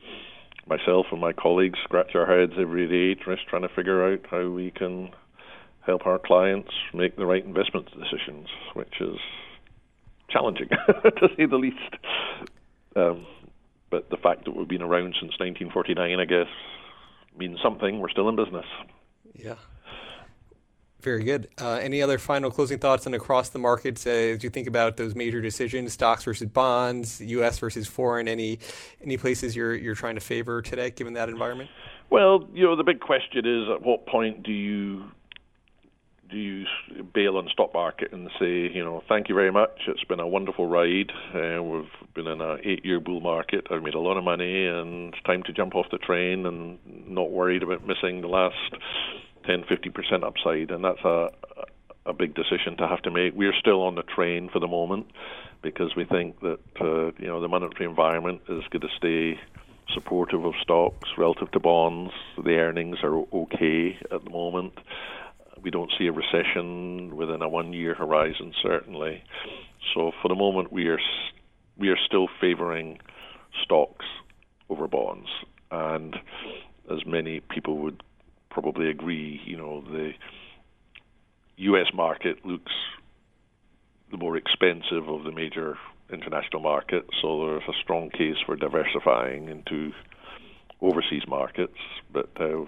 [0.69, 4.49] myself and my colleagues scratch our heads every day just trying to figure out how
[4.49, 5.11] we can
[5.81, 9.19] help our clients make the right investment decisions, which is
[10.29, 11.77] challenging, to say the least.
[12.97, 13.27] Um,
[13.91, 16.47] but the fact that we've been around since 1949, I guess,
[17.37, 18.01] means something.
[18.01, 18.67] We're still in business.
[19.35, 19.55] Yeah.
[21.01, 21.49] Very good.
[21.61, 24.97] Uh, any other final closing thoughts on across the markets uh, as you think about
[24.97, 27.59] those major decisions, stocks versus bonds, U.S.
[27.61, 28.27] versus foreign?
[28.27, 28.59] Any
[29.01, 31.71] any places you're you're trying to favor today, given that environment?
[32.11, 35.05] Well, you know, the big question is at what point do you
[36.31, 36.67] do you
[37.15, 39.81] bail on stock market and say, you know, thank you very much.
[39.87, 41.11] It's been a wonderful ride.
[41.35, 43.67] Uh, we've been in an eight-year bull market.
[43.71, 46.79] I've made a lot of money, and it's time to jump off the train and
[47.09, 48.57] not worried about missing the last
[49.47, 50.71] 10, 50 percent upside.
[50.71, 51.29] And that's a
[52.07, 53.35] a big decision to have to make.
[53.35, 55.07] We're still on the train for the moment
[55.63, 59.39] because we think that uh, you know the monetary environment is going to stay
[59.93, 62.13] supportive of stocks relative to bonds.
[62.43, 64.75] The earnings are okay at the moment
[65.63, 69.23] we don't see a recession within a one-year horizon, certainly.
[69.95, 71.01] So for the moment, we are
[71.77, 72.99] we are still favouring
[73.63, 74.07] stocks
[74.69, 75.29] over bonds,
[75.71, 76.17] and
[76.91, 78.03] as many people would
[78.51, 80.13] probably agree, you know, the
[81.59, 81.87] U.S.
[81.95, 82.73] market looks
[84.11, 85.77] the more expensive of the major
[86.11, 89.93] international markets, so there's a strong case for diversifying into
[90.81, 91.77] overseas markets.
[92.13, 92.65] But uh,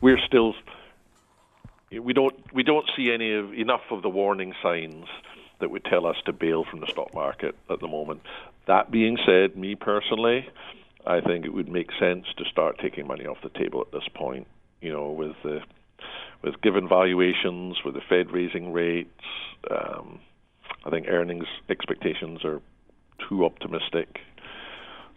[0.00, 0.54] we're still
[1.90, 5.06] we don't we don't see any of enough of the warning signs
[5.60, 8.22] that would tell us to bail from the stock market at the moment.
[8.66, 10.48] That being said, me personally,
[11.06, 14.06] I think it would make sense to start taking money off the table at this
[14.14, 14.46] point.
[14.80, 15.60] You know, with the
[16.42, 19.24] with given valuations, with the Fed raising rates,
[19.70, 20.20] um,
[20.84, 22.60] I think earnings expectations are
[23.28, 24.20] too optimistic.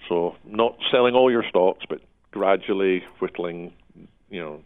[0.09, 3.73] So, not selling all your stocks, but gradually whittling,
[4.29, 4.61] you know,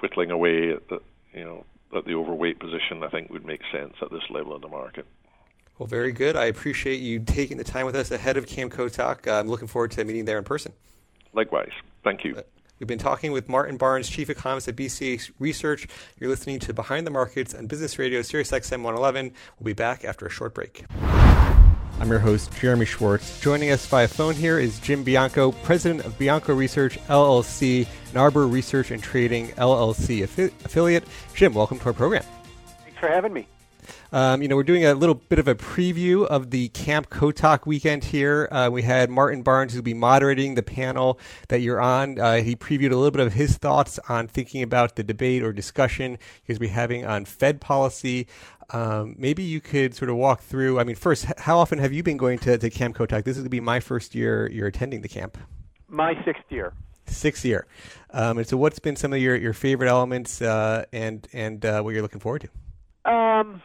[0.00, 1.00] whittling away at the,
[1.34, 4.62] you know, that the overweight position I think would make sense at this level of
[4.62, 5.06] the market.
[5.78, 6.36] Well, very good.
[6.36, 9.26] I appreciate you taking the time with us ahead of Camp Kotok.
[9.26, 10.72] Uh, I'm looking forward to meeting there in person.
[11.32, 11.72] Likewise.
[12.04, 12.36] Thank you.
[12.36, 12.42] Uh,
[12.78, 15.88] we've been talking with Martin Barnes, Chief Economist at BCA Research.
[16.18, 19.32] You're listening to Behind the Markets on Business Radio, Sirius XM 111.
[19.58, 20.84] We'll be back after a short break.
[22.02, 23.40] I'm your host, Jeremy Schwartz.
[23.40, 28.48] Joining us via phone here is Jim Bianco, president of Bianco Research LLC, an Arbor
[28.48, 31.04] Research and Trading LLC affi- affiliate.
[31.32, 32.24] Jim, welcome to our program.
[32.82, 33.46] Thanks for having me.
[34.10, 37.66] Um, you know, we're doing a little bit of a preview of the Camp Kotok
[37.66, 38.48] weekend here.
[38.50, 42.18] Uh, we had Martin Barnes, who'll be moderating the panel that you're on.
[42.18, 45.52] Uh, he previewed a little bit of his thoughts on thinking about the debate or
[45.52, 48.26] discussion he's be having on Fed policy.
[48.72, 50.80] Um, maybe you could sort of walk through.
[50.80, 53.24] I mean, first, how often have you been going to, to Camp Kotok?
[53.24, 55.36] This is going to be my first year you're attending the camp.
[55.88, 56.72] My sixth year.
[57.06, 57.66] Sixth year.
[58.10, 61.82] Um, and so, what's been some of your, your favorite elements uh, and and uh,
[61.82, 62.48] what you're looking forward
[63.04, 63.12] to?
[63.12, 63.60] Um,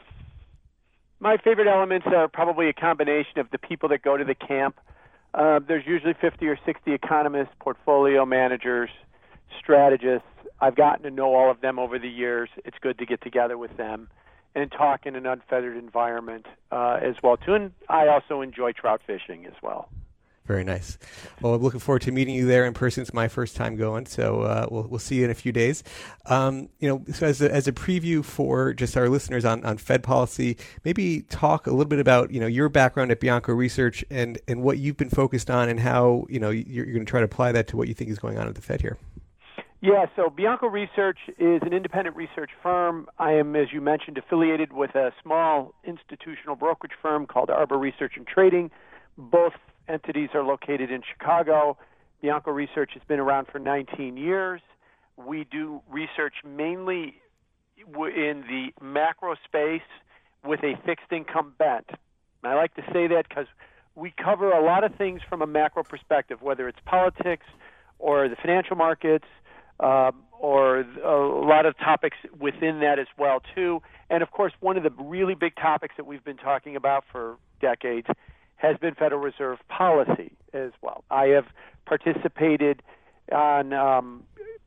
[1.19, 4.77] my favorite elements are probably a combination of the people that go to the camp.
[5.33, 8.89] Uh, there's usually 50 or 60 economists, portfolio managers,
[9.57, 10.27] strategists.
[10.59, 12.49] I've gotten to know all of them over the years.
[12.65, 14.09] It's good to get together with them
[14.57, 17.53] and talk in an unfettered environment uh, as well too.
[17.53, 19.87] And I also enjoy trout fishing as well.
[20.45, 20.97] Very nice.
[21.41, 23.01] Well, I'm looking forward to meeting you there in person.
[23.01, 25.83] It's my first time going, so uh, we'll we'll see you in a few days.
[26.25, 29.77] Um, you know, so as a, as a preview for just our listeners on, on
[29.77, 34.05] Fed policy, maybe talk a little bit about you know your background at Bianco Research
[34.09, 37.09] and and what you've been focused on and how you know you're, you're going to
[37.09, 38.97] try to apply that to what you think is going on at the Fed here.
[39.79, 43.07] Yeah, so Bianco Research is an independent research firm.
[43.19, 48.13] I am, as you mentioned, affiliated with a small institutional brokerage firm called Arbor Research
[48.17, 48.71] and Trading.
[49.19, 49.53] Both
[49.87, 51.77] entities are located in Chicago.
[52.23, 54.61] Bianco Research has been around for 19 years.
[55.15, 57.21] We do research mainly
[57.77, 59.87] in the macro space
[60.43, 61.85] with a fixed income bent.
[62.43, 63.47] And I like to say that because
[63.93, 67.45] we cover a lot of things from a macro perspective, whether it's politics
[67.99, 69.25] or the financial markets,
[69.79, 73.81] uh, or a lot of topics within that as well too.
[74.09, 77.37] And of course, one of the really big topics that we've been talking about for
[77.59, 78.07] decades
[78.57, 81.03] has been Federal Reserve policy as well.
[81.11, 81.45] I have
[81.85, 82.81] participated
[83.31, 84.23] on um,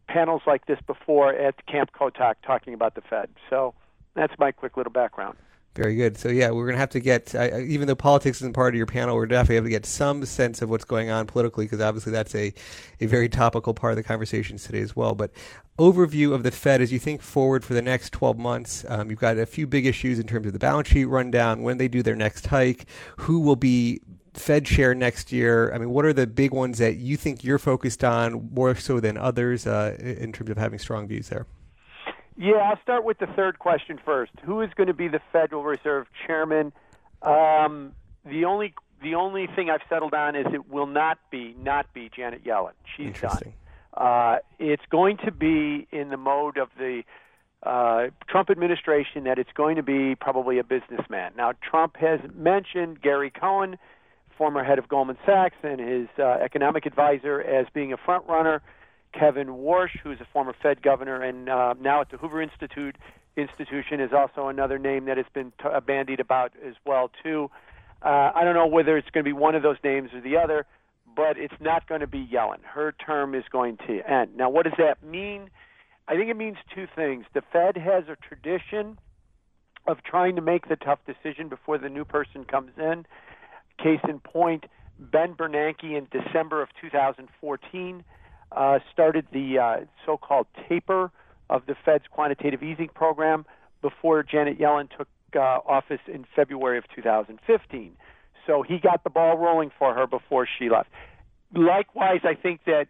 [0.08, 3.30] panels like this before at Camp Kotok talking about the Fed.
[3.48, 3.74] So
[4.14, 5.36] that's my quick little background.
[5.76, 6.18] Very good.
[6.18, 8.76] So yeah, we're going to have to get, uh, even though politics isn't part of
[8.76, 11.80] your panel, we're definitely have to get some sense of what's going on politically because
[11.80, 12.52] obviously that's a,
[13.00, 15.14] a very topical part of the conversations today as well.
[15.14, 15.30] But
[15.78, 18.84] overview of the Fed as you think forward for the next 12 months.
[18.88, 21.78] Um, you've got a few big issues in terms of the balance sheet rundown, when
[21.78, 22.86] they do their next hike,
[23.18, 24.00] who will be
[24.34, 25.72] Fed chair next year.
[25.72, 28.98] I mean, what are the big ones that you think you're focused on more so
[28.98, 31.46] than others uh, in terms of having strong views there?
[32.40, 34.32] Yeah, I'll start with the third question first.
[34.44, 36.72] Who is going to be the Federal Reserve chairman?
[37.20, 37.92] Um,
[38.24, 38.72] the only
[39.02, 42.72] the only thing I've settled on is it will not be not be Janet Yellen.
[42.96, 43.52] She's done.
[43.92, 47.02] Uh, it's going to be in the mode of the
[47.62, 51.32] uh, Trump administration that it's going to be probably a businessman.
[51.36, 53.76] Now, Trump has mentioned Gary Cohn,
[54.38, 58.62] former head of Goldman Sachs, and his uh, economic advisor as being a front runner.
[59.12, 62.96] Kevin Warsh, who's a former Fed governor and uh, now at the Hoover Institute
[63.36, 67.50] institution, is also another name that has been t- uh, bandied about as well too.
[68.02, 70.36] Uh, I don't know whether it's going to be one of those names or the
[70.36, 70.66] other,
[71.14, 72.62] but it's not going to be Yellen.
[72.62, 74.36] Her term is going to end.
[74.36, 75.50] Now, what does that mean?
[76.08, 77.26] I think it means two things.
[77.34, 78.98] The Fed has a tradition
[79.86, 83.06] of trying to make the tough decision before the new person comes in.
[83.78, 84.66] Case in point,
[84.98, 88.04] Ben Bernanke in December of 2014
[88.52, 91.10] uh, started the uh, so-called taper
[91.48, 93.44] of the Fed's quantitative easing program
[93.82, 97.92] before Janet Yellen took uh, office in February of 2015.
[98.46, 100.88] So he got the ball rolling for her before she left.
[101.54, 102.86] Likewise, I think that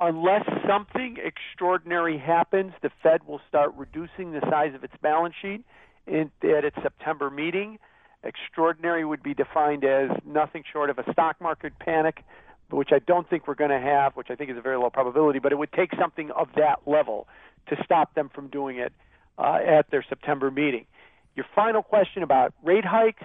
[0.00, 5.64] unless something extraordinary happens, the Fed will start reducing the size of its balance sheet
[6.06, 7.78] in, at its September meeting.
[8.22, 12.24] Extraordinary would be defined as nothing short of a stock market panic
[12.70, 14.90] which I don't think we're going to have, which I think is a very low
[14.90, 17.26] probability, but it would take something of that level
[17.68, 18.92] to stop them from doing it
[19.38, 20.86] uh, at their September meeting.
[21.36, 23.22] Your final question about rate hikes.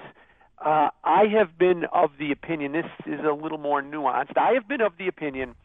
[0.63, 4.37] Uh, I have been of the opinion, this is a little more nuanced.
[4.37, 5.55] I have been of the opinion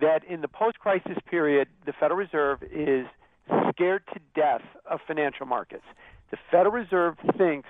[0.00, 3.06] that in the post crisis period, the Federal Reserve is
[3.70, 5.84] scared to death of financial markets.
[6.30, 7.68] The Federal Reserve thinks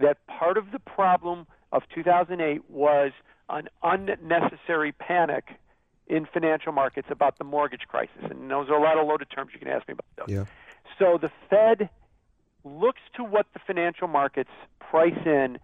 [0.00, 3.12] that part of the problem of 2008 was
[3.48, 5.58] an unnecessary panic
[6.06, 8.22] in financial markets about the mortgage crisis.
[8.22, 9.50] And those are a lot of loaded terms.
[9.52, 10.34] You can ask me about those.
[10.34, 10.44] Yeah.
[10.98, 11.88] So the Fed
[12.64, 15.58] looks to what the financial markets price in,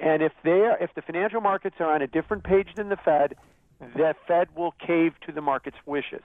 [0.00, 2.96] and if they are, if the financial markets are on a different page than the
[2.96, 3.34] Fed,
[3.80, 6.22] the Fed will cave to the market's wishes.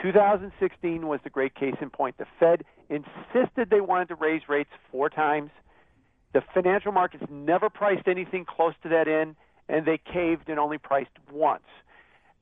[0.00, 2.16] 2016 was the great case in point.
[2.18, 5.50] The Fed insisted they wanted to raise rates four times.
[6.32, 9.36] The financial markets never priced anything close to that in
[9.70, 11.62] and they caved and only priced once.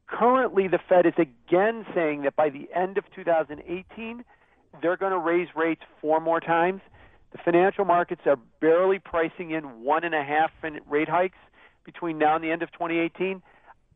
[0.07, 4.25] Currently, the Fed is again saying that by the end of 2018,
[4.81, 6.81] they're going to raise rates four more times.
[7.33, 10.51] The financial markets are barely pricing in one and a half
[10.89, 11.37] rate hikes
[11.85, 13.43] between now and the end of 2018.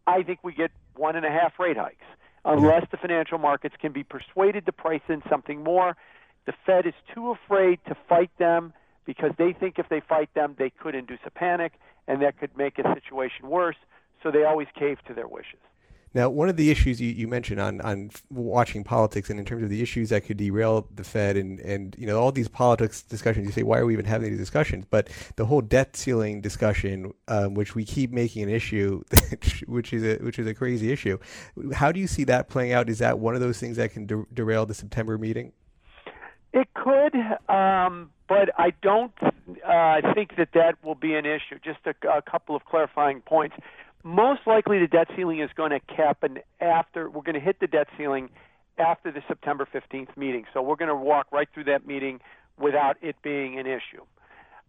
[0.06, 2.04] I think we get one and a half rate hikes
[2.44, 5.96] unless the financial markets can be persuaded to price in something more.
[6.44, 10.54] The Fed is too afraid to fight them because they think if they fight them,
[10.58, 11.72] they could induce a panic
[12.08, 13.76] and that could make a situation worse.
[14.22, 15.58] So they always cave to their wishes.
[16.14, 19.62] Now, one of the issues you, you mentioned on, on watching politics and in terms
[19.62, 23.02] of the issues that could derail the Fed and, and you know all these politics
[23.02, 24.84] discussions, you say why are we even having these discussions?
[24.88, 29.02] But the whole debt ceiling discussion, um, which we keep making an issue,
[29.66, 31.18] which is a which is a crazy issue.
[31.72, 32.90] How do you see that playing out?
[32.90, 35.52] Is that one of those things that can de- derail the September meeting?
[36.52, 37.14] It could,
[37.48, 41.58] um, but I don't uh, think that that will be an issue.
[41.62, 43.56] Just a, a couple of clarifying points.
[44.02, 47.60] most likely the debt ceiling is going to cap and after we're going to hit
[47.60, 48.30] the debt ceiling
[48.78, 50.46] after the September 15th meeting.
[50.54, 52.20] So we're going to walk right through that meeting
[52.58, 54.02] without it being an issue.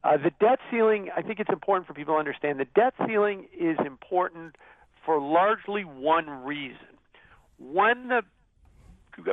[0.03, 2.59] Uh, the debt ceiling, I think it's important for people to understand.
[2.59, 4.57] The debt ceiling is important
[5.05, 6.97] for largely one reason.
[7.59, 8.23] When the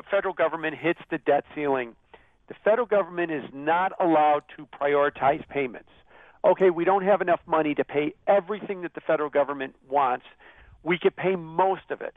[0.09, 1.97] federal government hits the debt ceiling,
[2.51, 5.89] the federal government is not allowed to prioritize payments.
[6.45, 10.27] Okay, we don't have enough money to pay everything that the federal government wants.
[10.83, 12.17] We could pay most of it.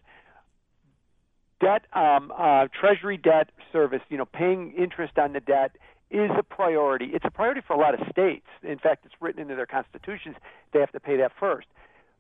[1.62, 5.76] Debt, um, uh, Treasury debt service, you know, paying interest on the debt
[6.10, 7.12] is a priority.
[7.14, 8.48] It's a priority for a lot of states.
[8.64, 10.36] In fact, it's written into their constitutions
[10.74, 11.68] they have to pay that first.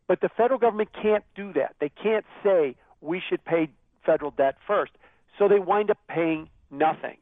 [0.07, 1.75] But the federal government can't do that.
[1.79, 3.69] They can't say we should pay
[4.05, 4.91] federal debt first.
[5.39, 7.17] So they wind up paying nothing.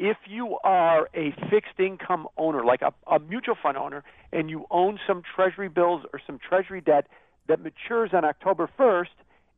[0.00, 4.64] If you are a fixed income owner, like a, a mutual fund owner, and you
[4.70, 7.08] own some treasury bills or some treasury debt
[7.48, 9.08] that matures on October 1st,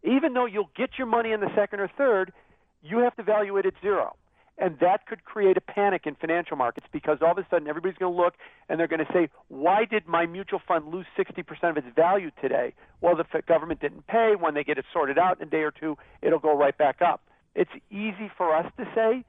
[0.03, 2.32] even though you'll get your money in the second or third,
[2.82, 4.16] you have to value it at zero.
[4.57, 7.99] And that could create a panic in financial markets because all of a sudden everybody's
[7.99, 8.34] going to look
[8.70, 12.30] and they're going to say, why did my mutual fund lose 60% of its value
[12.41, 12.72] today?
[13.03, 14.36] Well, the government didn't pay.
[14.41, 17.03] When they get it sorted out in a day or two, it'll go right back
[17.03, 17.20] up.
[17.55, 19.24] It's easy for us to say,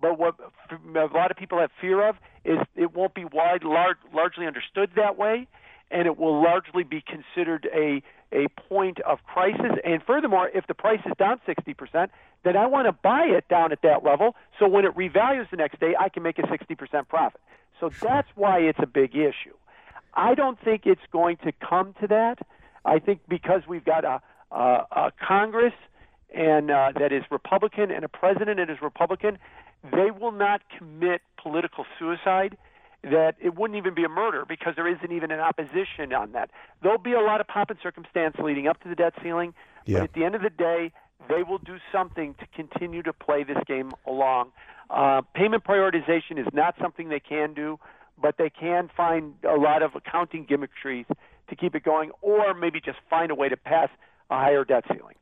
[0.00, 0.34] but what
[0.70, 4.90] a lot of people have fear of is it won't be wide, large, largely understood
[4.96, 5.46] that way,
[5.90, 9.78] and it will largely be considered a a point of crisis.
[9.84, 12.08] And furthermore, if the price is down 60%,
[12.44, 14.34] then I want to buy it down at that level.
[14.58, 17.40] So when it revalues the next day, I can make a 60% profit.
[17.78, 19.54] So that's why it's a big issue.
[20.14, 22.38] I don't think it's going to come to that.
[22.84, 24.20] I think because we've got a,
[24.50, 25.74] a, a Congress
[26.34, 29.38] and uh, that is Republican and a president that is Republican,
[29.92, 32.56] they will not commit political suicide
[33.02, 36.50] that it wouldn't even be a murder because there isn't even an opposition on that.
[36.82, 39.98] There'll be a lot of pomp and circumstance leading up to the debt ceiling, yeah.
[39.98, 40.92] but at the end of the day,
[41.28, 44.50] they will do something to continue to play this game along.
[44.90, 47.78] Uh, payment prioritization is not something they can do,
[48.20, 51.06] but they can find a lot of accounting gimmickries
[51.48, 53.88] to keep it going, or maybe just find a way to pass
[54.30, 55.14] a higher debt ceiling.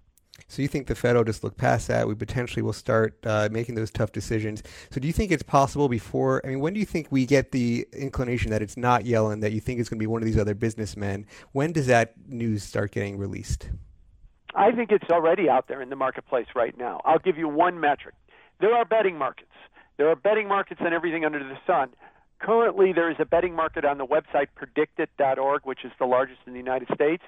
[0.55, 2.07] So you think the Fed will just look past that?
[2.07, 4.63] We potentially will start uh, making those tough decisions.
[4.91, 6.41] So do you think it's possible before?
[6.45, 9.51] I mean, when do you think we get the inclination that it's not Yellen, that
[9.51, 11.27] you think it's going to be one of these other businessmen?
[11.51, 13.69] When does that news start getting released?
[14.55, 17.01] I think it's already out there in the marketplace right now.
[17.05, 18.15] I'll give you one metric.
[18.61, 19.51] There are betting markets.
[19.97, 21.89] There are betting markets on everything under the sun.
[22.39, 26.53] Currently, there is a betting market on the website predictit.org, which is the largest in
[26.53, 27.25] the United States.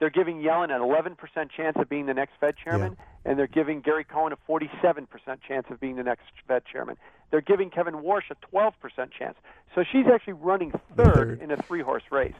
[0.00, 1.16] They're giving Yellen an 11%
[1.50, 3.30] chance of being the next Fed chairman, yeah.
[3.30, 5.06] and they're giving Gary Cohn a 47%
[5.46, 6.96] chance of being the next Fed chairman.
[7.30, 8.72] They're giving Kevin Warsh a 12%
[9.16, 9.36] chance.
[9.74, 11.42] So she's actually running third, third.
[11.42, 12.34] in a three horse race.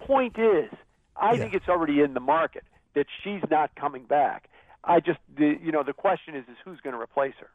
[0.00, 0.70] Point is,
[1.16, 1.38] I yeah.
[1.38, 4.48] think it's already in the market that she's not coming back.
[4.82, 7.48] I just, the, you know, the question is, is who's going to replace her?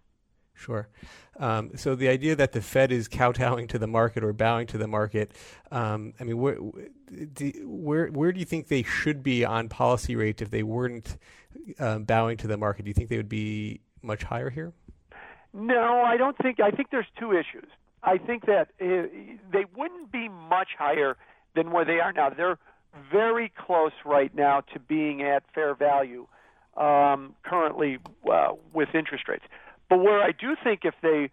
[0.54, 0.88] Sure.
[1.40, 4.78] Um, so the idea that the Fed is kowtowing to the market or bowing to
[4.78, 5.32] the market,
[5.72, 10.42] um, I mean, where, where where do you think they should be on policy rate
[10.42, 11.18] if they weren't
[11.80, 12.84] uh, bowing to the market?
[12.84, 14.74] Do you think they would be much higher here?
[15.54, 16.60] No, I don't think.
[16.60, 17.70] I think there's two issues.
[18.04, 19.08] I think that uh,
[19.52, 21.18] they wouldn't be much higher
[21.56, 22.30] than where they are now.
[22.30, 22.60] They're
[23.12, 26.28] very close right now to being at fair value
[26.78, 28.00] um, currently
[28.32, 29.46] uh, with interest rates.
[29.90, 31.30] But where I do think if they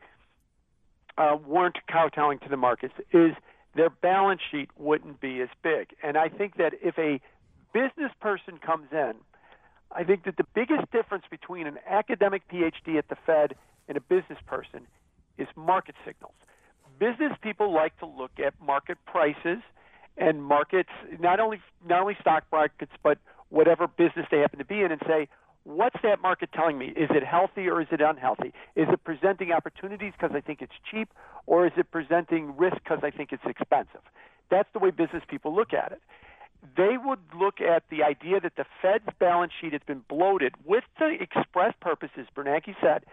[1.16, 3.32] uh, weren't kowtowing to the markets is
[3.74, 5.94] their balance sheet wouldn't be as big.
[6.02, 7.20] And I think that if a
[7.72, 9.14] business person comes in,
[9.92, 13.54] I think that the biggest difference between an academic PhD at the Fed
[13.88, 14.86] and a business person
[15.38, 16.34] is market signals.
[16.98, 19.62] Business people like to look at market prices
[20.16, 24.82] and markets, not only not only stock markets, but whatever business they happen to be
[24.82, 25.28] in, and say,
[25.64, 26.86] what's that market telling me?
[26.86, 28.52] Is it healthy or is it unhealthy?
[28.76, 31.08] Is it presenting opportunities because I think it's cheap,
[31.46, 34.02] or is it presenting risk because I think it's expensive?
[34.50, 36.00] That's the way business people look at it.
[36.76, 40.84] They would look at the idea that the Fed's balance sheet has been bloated with
[40.98, 43.04] the express purposes, Bernanke said,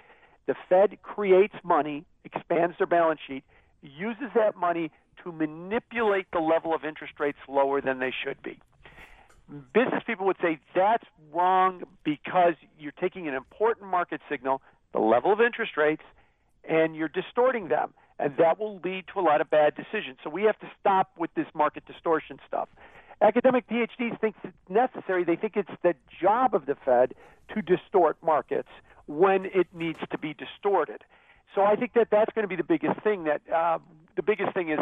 [0.48, 3.44] the Fed creates money, expands their balance sheet,
[3.82, 4.92] uses that money
[5.24, 8.60] to manipulate the level of interest rates lower than they should be
[9.74, 14.62] business people would say that's wrong because you're taking an important market signal,
[14.94, 16.04] the level of interest rates,
[16.68, 17.94] and you're distorting them.
[18.20, 20.18] And that will lead to a lot of bad decisions.
[20.24, 22.68] So we have to stop with this market distortion stuff.
[23.22, 25.24] Academic PhDs think it's necessary.
[25.24, 27.14] They think it's the job of the Fed
[27.54, 28.70] to distort markets
[29.06, 31.04] when it needs to be distorted.
[31.56, 33.80] So I think that that's going to be the biggest thing that uh,
[34.16, 34.80] the biggest thing is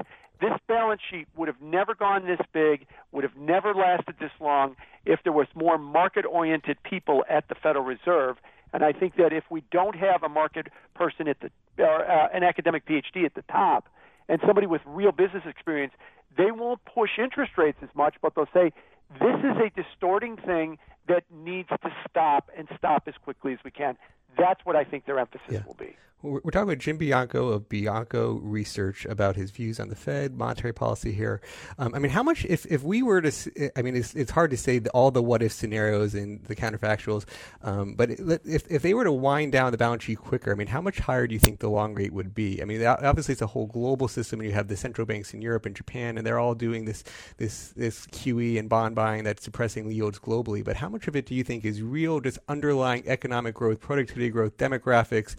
[0.49, 4.75] this balance sheet would have never gone this big, would have never lasted this long
[5.05, 8.37] if there was more market-oriented people at the Federal Reserve.
[8.73, 12.29] And I think that if we don't have a market person at the or uh,
[12.33, 13.89] an academic PhD at the top
[14.29, 15.93] and somebody with real business experience,
[16.37, 18.71] they won't push interest rates as much, but they'll say
[19.19, 20.77] this is a distorting thing
[21.07, 23.97] that needs to stop and stop as quickly as we can.
[24.37, 25.63] That's what I think their emphasis yeah.
[25.65, 25.95] will be.
[26.25, 30.73] We're talking with Jim Bianco of Bianco Research about his views on the Fed monetary
[30.73, 31.39] policy here.
[31.77, 34.49] Um, I mean, how much if, if we were to, I mean, it's, it's hard
[34.49, 37.25] to say all the what if scenarios and the counterfactuals,
[37.61, 40.67] um, but if, if they were to wind down the balance sheet quicker, I mean,
[40.67, 42.59] how much higher do you think the long rate would be?
[42.59, 45.43] I mean, obviously it's a whole global system, and you have the central banks in
[45.43, 47.03] Europe and Japan, and they're all doing this
[47.37, 50.63] this this QE and bond buying that's suppressing yields globally.
[50.63, 54.24] But how much of it do you think is real, just underlying economic growth, productivity
[54.29, 55.35] growth, demographics?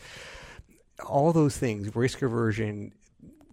[1.04, 2.92] all those things, risk aversion,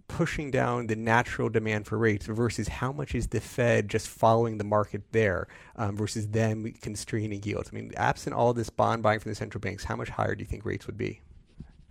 [0.08, 4.58] pushing down the natural demand for rates versus how much is the Fed just following
[4.58, 7.70] the market there um, versus them constraining yields?
[7.72, 10.42] I mean, absent all this bond buying from the central banks, how much higher do
[10.42, 11.22] you think rates would be?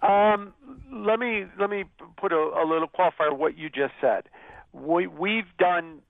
[0.03, 0.53] Um,
[0.93, 1.85] let me let me
[2.17, 4.25] put a, a little qualifier what you just said.
[4.73, 6.01] We we've done,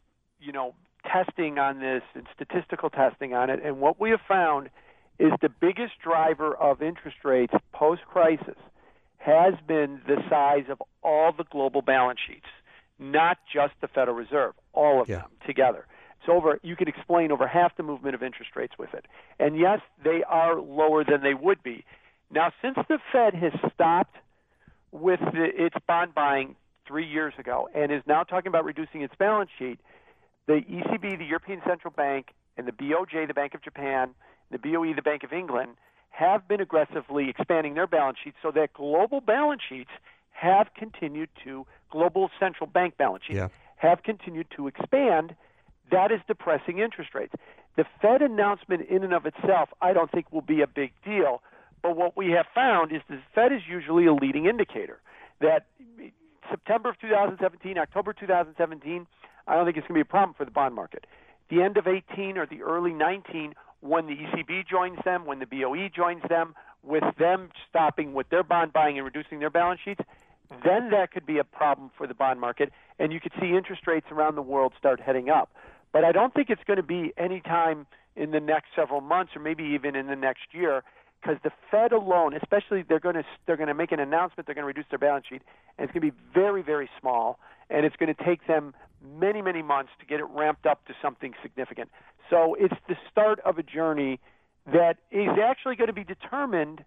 [0.40, 0.74] you know,
[1.04, 4.70] testing on this and statistical testing on it, and what we have found
[5.18, 8.56] is the biggest driver of interest rates post crisis
[9.18, 12.46] has been the size of all the global balance sheets,
[12.98, 15.18] not just the Federal Reserve, all of yeah.
[15.18, 15.86] them together.
[16.20, 16.58] It's over.
[16.62, 19.06] You can explain over half the movement of interest rates with it.
[19.38, 21.84] And yes, they are lower than they would be.
[22.30, 24.16] Now, since the Fed has stopped
[24.90, 26.56] with the, its bond buying
[26.86, 29.78] three years ago and is now talking about reducing its balance sheet,
[30.46, 34.10] the ECB, the European Central Bank, and the BOJ, the Bank of Japan,
[34.52, 35.72] the BOE, the Bank of England,
[36.10, 39.90] have been aggressively expanding their balance sheets so that global balance sheets
[40.30, 43.48] have continued to, global central bank balance sheets yeah.
[43.76, 45.34] have continued to expand.
[45.90, 47.34] That is depressing interest rates.
[47.76, 51.42] The Fed announcement in and of itself, I don't think will be a big deal.
[51.82, 55.00] But what we have found is the Fed is usually a leading indicator.
[55.40, 55.66] That
[56.50, 59.06] September of 2017, October 2017,
[59.46, 61.06] I don't think it's going to be a problem for the bond market.
[61.50, 65.46] The end of 18 or the early 19 when the ECB joins them, when the
[65.46, 70.00] BOE joins them, with them stopping with their bond buying and reducing their balance sheets,
[70.64, 73.86] then that could be a problem for the bond market, and you could see interest
[73.86, 75.50] rates around the world start heading up.
[75.92, 79.34] But I don't think it's going to be any time in the next several months,
[79.34, 80.82] or maybe even in the next year,
[81.20, 84.54] because the Fed alone, especially they're going to they're going to make an announcement, they're
[84.54, 85.42] going to reduce their balance sheet,
[85.78, 87.38] and it's going to be very very small,
[87.70, 88.74] and it's going to take them
[89.04, 91.90] many many months to get it ramped up to something significant.
[92.30, 94.20] So it's the start of a journey
[94.66, 96.84] that is actually going to be determined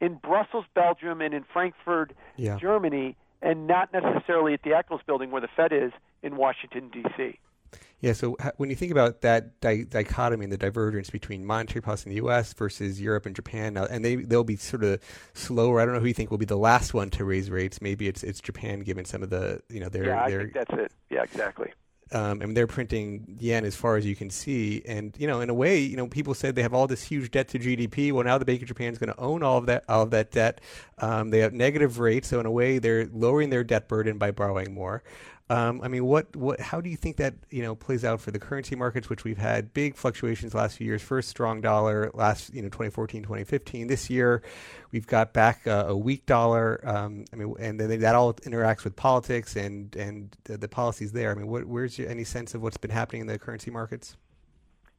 [0.00, 2.58] in Brussels, Belgium, and in Frankfurt, yeah.
[2.58, 5.92] Germany, and not necessarily at the Eccles building where the Fed is
[6.22, 7.38] in Washington, D.C.
[8.00, 12.10] Yeah, so when you think about that di- dichotomy and the divergence between monetary policy
[12.10, 12.52] in the U.S.
[12.52, 15.00] versus Europe and Japan, now, and they they'll be sort of
[15.32, 15.80] slower.
[15.80, 17.80] I don't know who you think will be the last one to raise rates.
[17.80, 20.04] Maybe it's it's Japan, given some of the you know their.
[20.04, 20.92] Yeah, I think that's it.
[21.08, 21.72] Yeah, exactly
[22.14, 24.82] um, and they're printing yen as far as you can see.
[24.86, 27.30] And you know, in a way, you know, people said they have all this huge
[27.30, 28.12] debt to GDP.
[28.12, 30.10] Well, now the Bank of Japan is going to own all of that, all of
[30.10, 30.60] that debt.
[30.98, 34.30] Um, they have negative rates, so in a way, they're lowering their debt burden by
[34.30, 35.02] borrowing more.
[35.50, 38.30] Um, I mean, what, what, how do you think that you know plays out for
[38.30, 41.02] the currency markets, which we've had big fluctuations last few years?
[41.02, 43.86] First, strong dollar last, you know, 2014, 2015.
[43.86, 44.42] This year,
[44.90, 46.80] we've got back uh, a weak dollar.
[46.82, 51.12] Um, I mean, and then that all interacts with politics and and the, the policies
[51.12, 51.30] there.
[51.30, 54.16] I mean, what, where's your, any sense of what's been happening in the currency markets?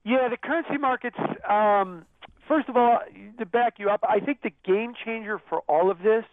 [0.03, 1.17] Yeah, the currency markets.
[1.49, 2.05] Um,
[2.47, 2.99] first of all,
[3.39, 6.25] to back you up, I think the game changer for all of this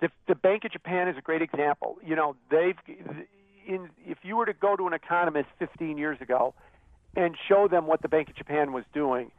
[0.00, 1.98] the, the Bank of Japan is a great example.
[2.04, 2.76] You know, they've
[3.66, 6.54] in, if you were to go to an economist 15 years ago
[7.16, 9.30] and show them what the Bank of Japan was doing,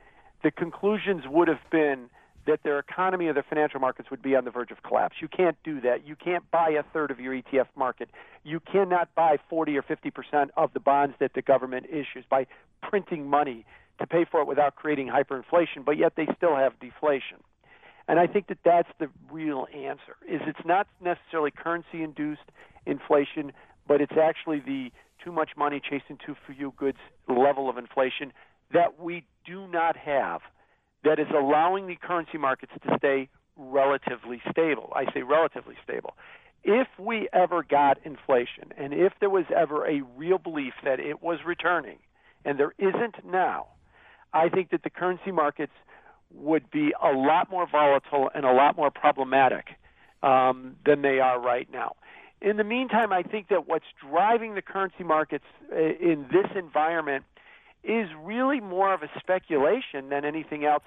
[0.44, 2.10] the conclusions would have been
[2.46, 5.16] that their economy or their financial markets would be on the verge of collapse.
[5.20, 6.06] You can't do that.
[6.06, 8.10] You can't buy a third of your ETF market.
[8.44, 12.46] You cannot buy 40 or 50 percent of the bonds that the government issues by
[12.84, 13.66] printing money
[14.00, 17.38] to pay for it without creating hyperinflation, but yet they still have deflation.
[18.08, 20.16] And I think that that's the real answer.
[20.30, 22.44] Is it's not necessarily currency induced
[22.86, 23.52] inflation,
[23.88, 24.92] but it's actually the
[25.24, 28.32] too much money chasing too few goods level of inflation
[28.74, 30.42] that we do not have
[31.04, 34.92] that is allowing the currency markets to stay relatively stable.
[34.96, 36.16] I say relatively stable.
[36.64, 41.22] If we ever got inflation and if there was ever a real belief that it
[41.22, 42.00] was returning,
[42.44, 43.68] and there isn't now,
[44.34, 45.74] I think that the currency markets
[46.32, 49.68] would be a lot more volatile and a lot more problematic
[50.22, 51.96] um, than they are right now
[52.42, 57.26] In the meantime, I think that what's driving the currency markets uh, in this environment
[57.84, 60.84] is really more of a speculation than anything else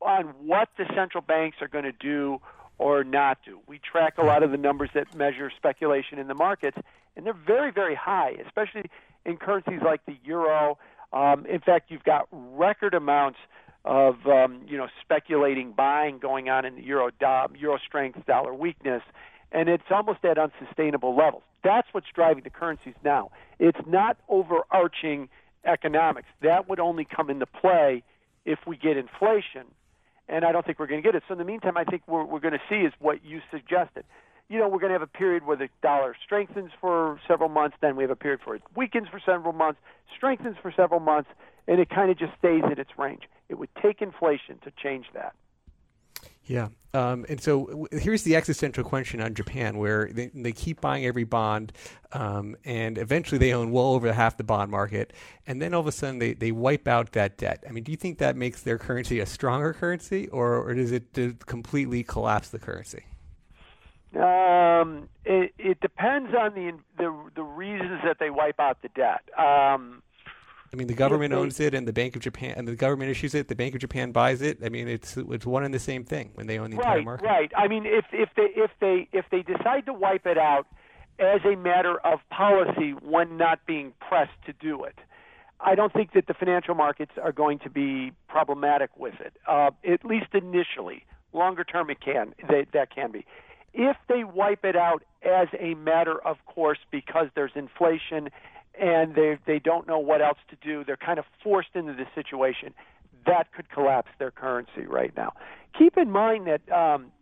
[0.00, 2.40] on what the central banks are going to do
[2.78, 3.58] or not do.
[3.66, 6.78] We track a lot of the numbers that measure speculation in the markets,
[7.16, 8.90] and they're very, very high, especially
[9.24, 10.78] in currencies like the euro.
[11.12, 13.38] Um, in fact, you've got record amounts
[13.84, 17.10] of um, you know speculating buying going on in the euro
[17.56, 19.02] euro strength dollar weakness,
[19.52, 21.42] and it's almost at unsustainable levels.
[21.64, 23.30] That's what's driving the currencies now.
[23.58, 25.28] It's not overarching
[25.64, 26.28] economics.
[26.42, 28.02] That would only come into play
[28.44, 29.64] if we get inflation
[30.28, 31.22] and I don't think we're going to get it.
[31.26, 34.04] So in the meantime, I think what we're going to see is what you suggested.
[34.48, 37.76] You know, we're going to have a period where the dollar strengthens for several months,
[37.80, 39.80] then we have a period where it weakens for several months,
[40.16, 41.28] strengthens for several months,
[41.66, 43.22] and it kind of just stays in its range.
[43.48, 45.34] It would take inflation to change that.
[46.48, 46.68] Yeah.
[46.94, 51.24] Um, and so here's the existential question on Japan, where they, they keep buying every
[51.24, 51.74] bond,
[52.12, 55.12] um, and eventually they own well over half the bond market,
[55.46, 57.62] and then all of a sudden they, they wipe out that debt.
[57.68, 60.90] I mean, do you think that makes their currency a stronger currency, or, or does
[60.90, 63.04] it does completely collapse the currency?
[64.16, 69.28] Um, it, it depends on the, the the reasons that they wipe out the debt.
[69.38, 70.02] Um,
[70.72, 73.34] I mean, the government owns it, and the Bank of Japan, and the government issues
[73.34, 73.48] it.
[73.48, 74.58] The Bank of Japan buys it.
[74.62, 77.02] I mean, it's it's one and the same thing when they own the right, entire
[77.02, 77.24] market.
[77.24, 77.52] Right.
[77.56, 80.66] I mean, if if they if they if they decide to wipe it out
[81.18, 84.98] as a matter of policy when not being pressed to do it,
[85.60, 89.32] I don't think that the financial markets are going to be problematic with it.
[89.46, 93.24] Uh, at least initially, longer term, it can they, that can be.
[93.72, 98.28] If they wipe it out as a matter of course because there's inflation
[98.80, 100.84] and they they don't know what else to do.
[100.84, 102.74] They're kind of forced into this situation.
[103.26, 105.32] That could collapse their currency right now.
[105.78, 107.12] Keep in mind that um,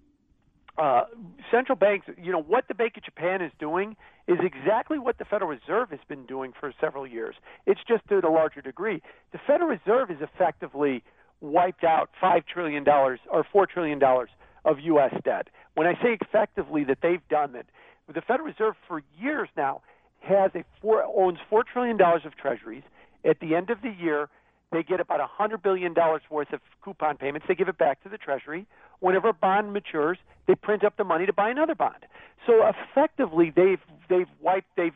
[0.79, 1.05] uh,
[1.51, 3.97] central banks, you know, what the Bank of Japan is doing
[4.29, 7.35] is exactly what the Federal Reserve has been doing for several years.
[7.67, 9.03] It's just to a larger degree.
[9.33, 11.03] The Federal Reserve is effectively
[11.41, 14.31] wiped out five trillion dollars or four trillion dollars
[14.65, 15.15] of U.S.
[15.25, 15.49] debt.
[15.75, 17.67] When I say effectively that they've done it,
[18.13, 19.83] the Federal Reserve for years now
[20.21, 22.83] has a four, owns four trillion dollars of treasuries.
[23.25, 24.29] At the end of the year,
[24.73, 27.47] they get about a hundred billion dollars worth of coupon payments.
[27.49, 28.67] They give it back to the treasury.
[29.01, 32.07] Whenever a bond matures, they print up the money to buy another bond.
[32.47, 34.95] So effectively, they've they've wiped they've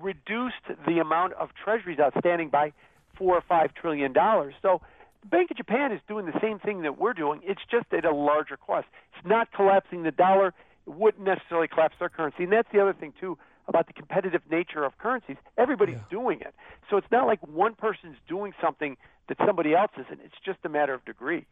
[0.00, 2.72] reduced the amount of treasuries outstanding by
[3.16, 4.54] four or five trillion dollars.
[4.62, 4.80] So
[5.22, 7.40] the Bank of Japan is doing the same thing that we're doing.
[7.44, 8.86] It's just at a larger cost.
[9.16, 10.48] It's not collapsing the dollar.
[10.86, 12.44] It wouldn't necessarily collapse their currency.
[12.44, 13.38] And that's the other thing too
[13.68, 15.36] about the competitive nature of currencies.
[15.56, 16.02] Everybody's yeah.
[16.10, 16.54] doing it.
[16.90, 18.96] So it's not like one person's doing something
[19.28, 20.20] that somebody else isn't.
[20.24, 21.46] It's just a matter of degree.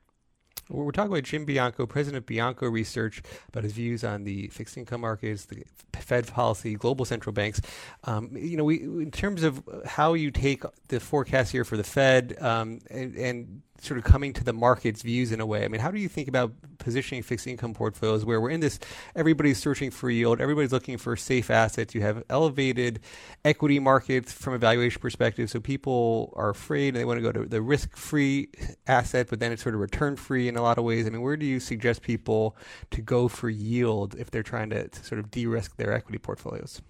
[0.69, 4.77] We're talking about Jim Bianco, president of Bianco Research, about his views on the fixed
[4.77, 7.61] income markets, the Fed policy, global central banks.
[8.05, 11.85] Um, you know, we in terms of how you take the forecast here for the
[11.85, 15.65] Fed um, and, and sort of coming to the market's views in a way.
[15.65, 18.79] I mean, how do you think about positioning fixed income portfolios where we're in this,
[19.15, 21.95] everybody's searching for yield, everybody's looking for safe assets.
[21.95, 23.01] You have elevated
[23.45, 27.33] equity markets from a valuation perspective, so people are afraid and they want to go
[27.33, 28.49] to the risk free
[28.87, 31.07] asset, but then it's sort of return free in a lot of ways.
[31.07, 32.57] I mean, where do you suggest people
[32.91, 36.19] to go for yield if they're trying to, to sort of de risk their equity
[36.19, 36.83] portfolios?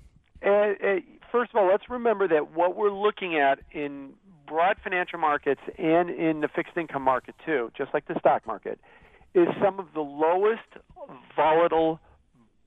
[0.42, 0.96] Uh, uh,
[1.30, 4.14] first of all, let's remember that what we're looking at in
[4.50, 8.80] broad financial markets and in the fixed income market too, just like the stock market,
[9.32, 10.68] is some of the lowest
[11.36, 12.00] volatile,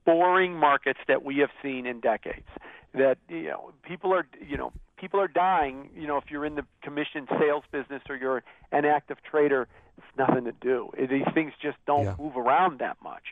[0.05, 2.47] boring markets that we have seen in decades.
[2.93, 5.89] That you know, people are you know people are dying.
[5.93, 9.67] You know, if you're in the commission sales business or you're an active trader,
[9.97, 10.89] it's nothing to do.
[10.97, 12.15] These things just don't yeah.
[12.17, 13.23] move around that much.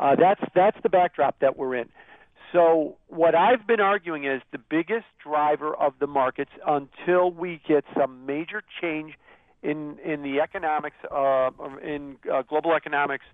[0.00, 1.88] Uh, that's that's the backdrop that we're in.
[2.52, 7.84] So what I've been arguing is the biggest driver of the markets until we get
[7.96, 9.14] some major change
[9.62, 11.50] in in the economics uh,
[11.82, 13.24] in uh, global economics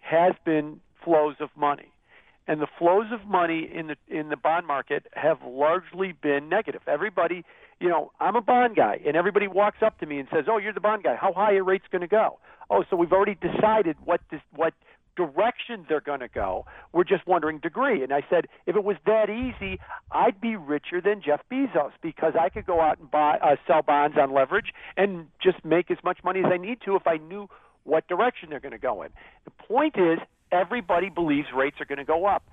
[0.00, 1.90] has been flows of money,
[2.46, 6.82] and the flows of money in the in the bond market have largely been negative.
[6.86, 7.44] Everybody,
[7.80, 10.58] you know, I'm a bond guy, and everybody walks up to me and says, "Oh,
[10.58, 11.16] you're the bond guy.
[11.16, 12.38] How high are rates going to go?"
[12.70, 14.74] Oh, so we've already decided what this what
[15.16, 16.66] direction they're going to go.
[16.92, 18.02] We're just wondering degree.
[18.02, 19.78] And I said, if it was that easy,
[20.10, 23.82] I'd be richer than Jeff Bezos because I could go out and buy, uh, sell
[23.82, 27.16] bonds on leverage and just make as much money as I need to if I
[27.16, 27.48] knew
[27.84, 29.10] what direction they're going to go in.
[29.44, 30.18] The point is,
[30.50, 32.44] everybody believes rates are going to go up.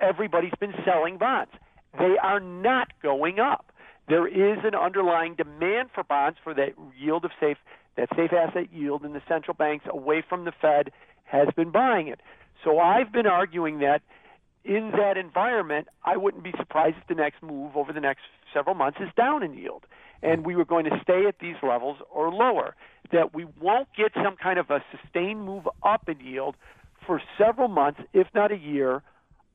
[0.00, 1.52] Everybody's been selling bonds.
[1.98, 3.72] They are not going up.
[4.08, 7.58] There is an underlying demand for bonds for that yield of safe,
[7.96, 10.90] that safe asset yield in the central banks away from the Fed
[11.30, 12.20] has been buying it.
[12.64, 14.02] So I've been arguing that
[14.64, 18.22] in that environment, I wouldn't be surprised if the next move over the next
[18.52, 19.84] several months is down in yield.
[20.22, 22.74] And we were going to stay at these levels or lower.
[23.12, 26.56] That we won't get some kind of a sustained move up in yield
[27.06, 29.02] for several months, if not a year,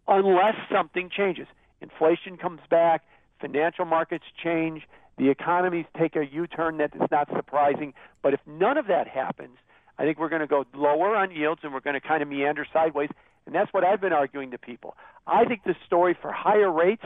[0.07, 1.47] unless something changes.
[1.81, 3.03] Inflation comes back,
[3.39, 4.83] financial markets change,
[5.17, 7.93] the economies take a U turn that is not surprising.
[8.21, 9.57] But if none of that happens,
[9.97, 12.29] I think we're going to go lower on yields and we're going to kind of
[12.29, 13.09] meander sideways.
[13.45, 14.95] And that's what I've been arguing to people.
[15.27, 17.03] I think the story for higher rates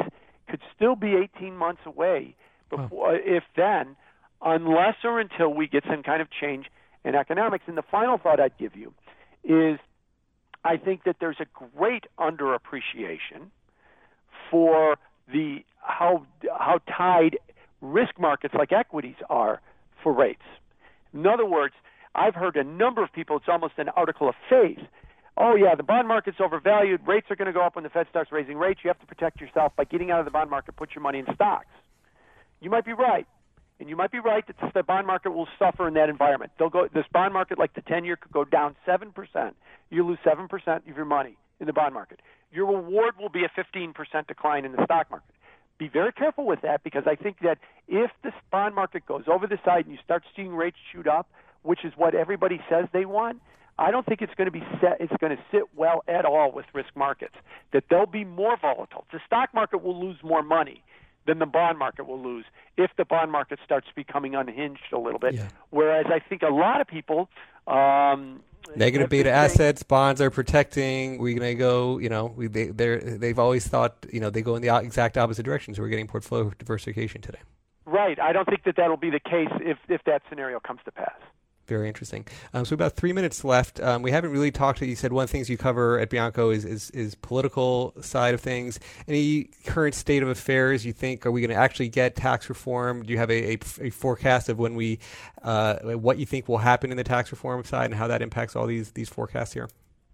[0.49, 2.35] could still be 18 months away,
[2.69, 3.95] before, if then,
[4.41, 6.67] unless or until we get some kind of change
[7.03, 7.65] in economics.
[7.67, 8.93] And the final thought I'd give you
[9.43, 9.79] is
[10.63, 11.45] I think that there's a
[11.77, 13.49] great underappreciation
[14.49, 14.97] for
[15.31, 17.37] the how how tied
[17.81, 19.61] risk markets like equities are
[20.03, 20.43] for rates.
[21.13, 21.73] In other words,
[22.16, 24.80] I've heard a number of people, it's almost an article of faith.
[25.38, 27.07] Oh, yeah, the bond market's overvalued.
[27.07, 28.82] Rates are going to go up when the Fed starts raising rates.
[28.84, 31.20] You have to protect yourself by getting out of the bond market, put your money
[31.20, 31.68] in stocks.
[32.60, 33.26] You might be right.
[33.80, 36.51] And you might be right that the bond market will suffer in that environment.
[36.60, 39.14] They'll go, this bond market, like the 10 year, could go down 7%.
[39.89, 42.20] You lose 7% of your money in the bond market.
[42.51, 43.93] Your reward will be a 15%
[44.28, 45.34] decline in the stock market
[45.80, 47.57] be very careful with that because I think that
[47.88, 51.28] if the bond market goes over the side and you start seeing rates shoot up,
[51.64, 53.41] which is what everybody says they want,
[53.78, 54.97] I don't think it's going to be set.
[54.99, 57.36] It's going to sit well at all with risk markets.
[57.72, 59.05] That they'll be more volatile.
[59.12, 60.84] The stock market will lose more money
[61.26, 62.45] than the bond market will lose
[62.76, 65.36] if the bond market starts becoming unhinged a little bit.
[65.36, 65.47] Yeah.
[65.70, 67.30] Whereas I think a lot of people
[67.68, 68.41] um,
[68.76, 71.18] Negative beta assets, bonds are protecting.
[71.18, 74.41] We're going to go, you know, we, they, they're, they've always thought, you know, they
[74.41, 75.74] go in the exact opposite direction.
[75.74, 77.39] So we're getting portfolio diversification today.
[77.86, 78.20] Right.
[78.20, 81.16] I don't think that that'll be the case if, if that scenario comes to pass.
[81.70, 82.26] Very interesting.
[82.53, 83.80] Um, so about three minutes left.
[83.80, 84.82] Um, we haven't really talked.
[84.82, 88.34] You said one of the things you cover at Bianco is, is, is political side
[88.34, 88.80] of things.
[89.07, 93.03] Any current state of affairs you think are we going to actually get tax reform?
[93.03, 94.97] Do you have a, a, a forecast of when we,
[95.43, 98.55] uh, what you think will happen in the tax reform side and how that impacts
[98.55, 99.70] all these these forecasts here?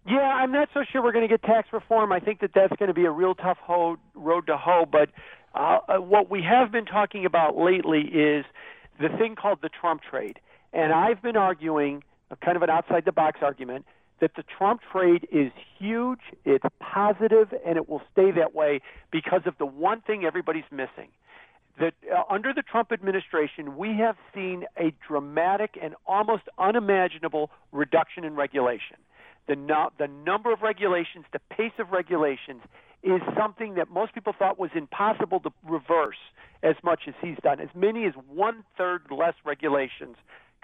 [0.06, 2.12] Yeah, I'm not so sure we're going to get tax reform.
[2.12, 4.86] I think that that's going to be a real tough ho- road to hoe.
[4.86, 5.10] But
[5.56, 8.46] uh, uh, what we have been talking about lately is
[9.00, 10.40] the thing called the Trump trade.
[10.76, 12.04] And I've been arguing,
[12.44, 13.86] kind of an outside the box argument,
[14.20, 19.42] that the Trump trade is huge, it's positive, and it will stay that way because
[19.46, 21.10] of the one thing everybody's missing.
[21.80, 28.26] That uh, under the Trump administration, we have seen a dramatic and almost unimaginable reduction
[28.26, 28.98] in regulation.
[29.48, 32.62] The, no, the number of regulations, the pace of regulations
[33.04, 36.18] is something that most people thought was impossible to reverse
[36.64, 37.62] as much as he's done.
[37.62, 40.16] As many as one third less regulations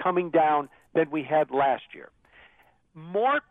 [0.01, 2.09] coming down than we had last year.
[2.93, 3.41] More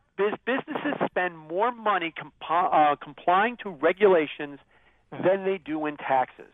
[0.45, 2.13] businesses spend more money
[2.49, 4.59] uh, complying to regulations
[5.11, 6.53] than they do in taxes.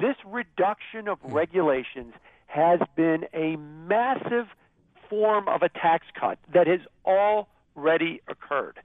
[0.00, 2.14] This reduction of regulations
[2.46, 4.46] has been a massive
[5.08, 8.78] form of a tax cut that has already occurred.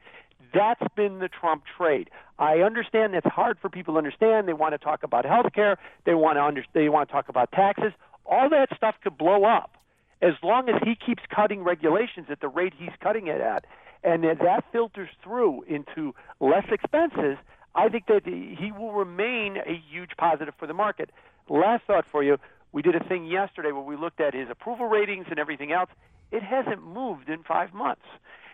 [0.53, 2.09] That's been the Trump trade.
[2.37, 4.47] I understand that's hard for people to understand.
[4.47, 5.77] They want to talk about health care.
[6.05, 7.93] They want to under, they want to talk about taxes.
[8.25, 9.77] All that stuff could blow up
[10.21, 13.65] as long as he keeps cutting regulations at the rate he's cutting it at,
[14.03, 17.37] and that filters through into less expenses,
[17.75, 21.09] I think that he will remain a huge positive for the market.
[21.49, 22.37] Last thought for you
[22.71, 25.89] we did a thing yesterday where we looked at his approval ratings and everything else.
[26.31, 28.05] It hasn't moved in five months.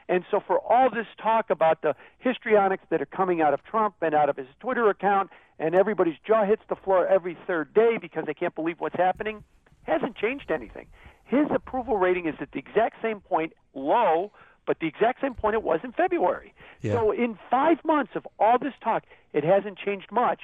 [0.10, 3.96] And so, for all this talk about the histrionics that are coming out of Trump
[4.02, 7.98] and out of his Twitter account, and everybody's jaw hits the floor every third day
[8.00, 9.44] because they can't believe what's happening,
[9.84, 10.88] hasn't changed anything.
[11.28, 14.32] His approval rating is at the exact same point, low,
[14.66, 16.54] but the exact same point it was in February.
[16.82, 16.94] Yeah.
[16.94, 19.04] So in five months of all this talk,
[19.34, 20.42] it hasn't changed much.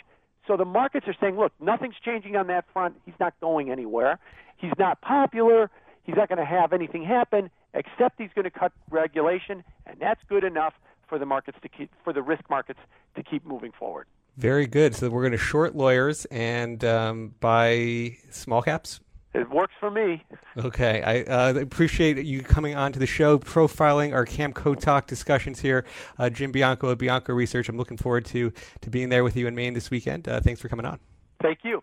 [0.48, 2.96] So the markets are saying, look, nothing's changing on that front.
[3.06, 4.20] He's not going anywhere.
[4.58, 5.70] He's not popular.
[6.04, 10.22] He's not going to have anything happen except he's going to cut regulation, and that's
[10.30, 10.74] good enough
[11.08, 12.80] for the markets to keep for the risk markets
[13.16, 14.06] to keep moving forward.
[14.38, 14.96] Very good.
[14.96, 19.00] So we're going to short lawyers and um, buy small caps.
[19.34, 20.24] It works for me.
[20.58, 25.60] Okay, I uh, appreciate you coming on to the show, profiling our Camp Kotok discussions
[25.60, 25.86] here.
[26.20, 27.68] Uh, Jim Bianco of Bianco Research.
[27.68, 30.28] I'm looking forward to to being there with you in Maine this weekend.
[30.28, 31.00] Uh, thanks for coming on.
[31.42, 31.82] Thank you.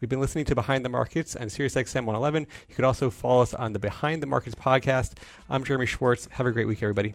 [0.00, 2.46] We've been listening to Behind the Markets on SiriusXM 111.
[2.68, 5.14] You could also follow us on the Behind the Markets podcast.
[5.50, 6.28] I'm Jeremy Schwartz.
[6.32, 7.14] Have a great week, everybody.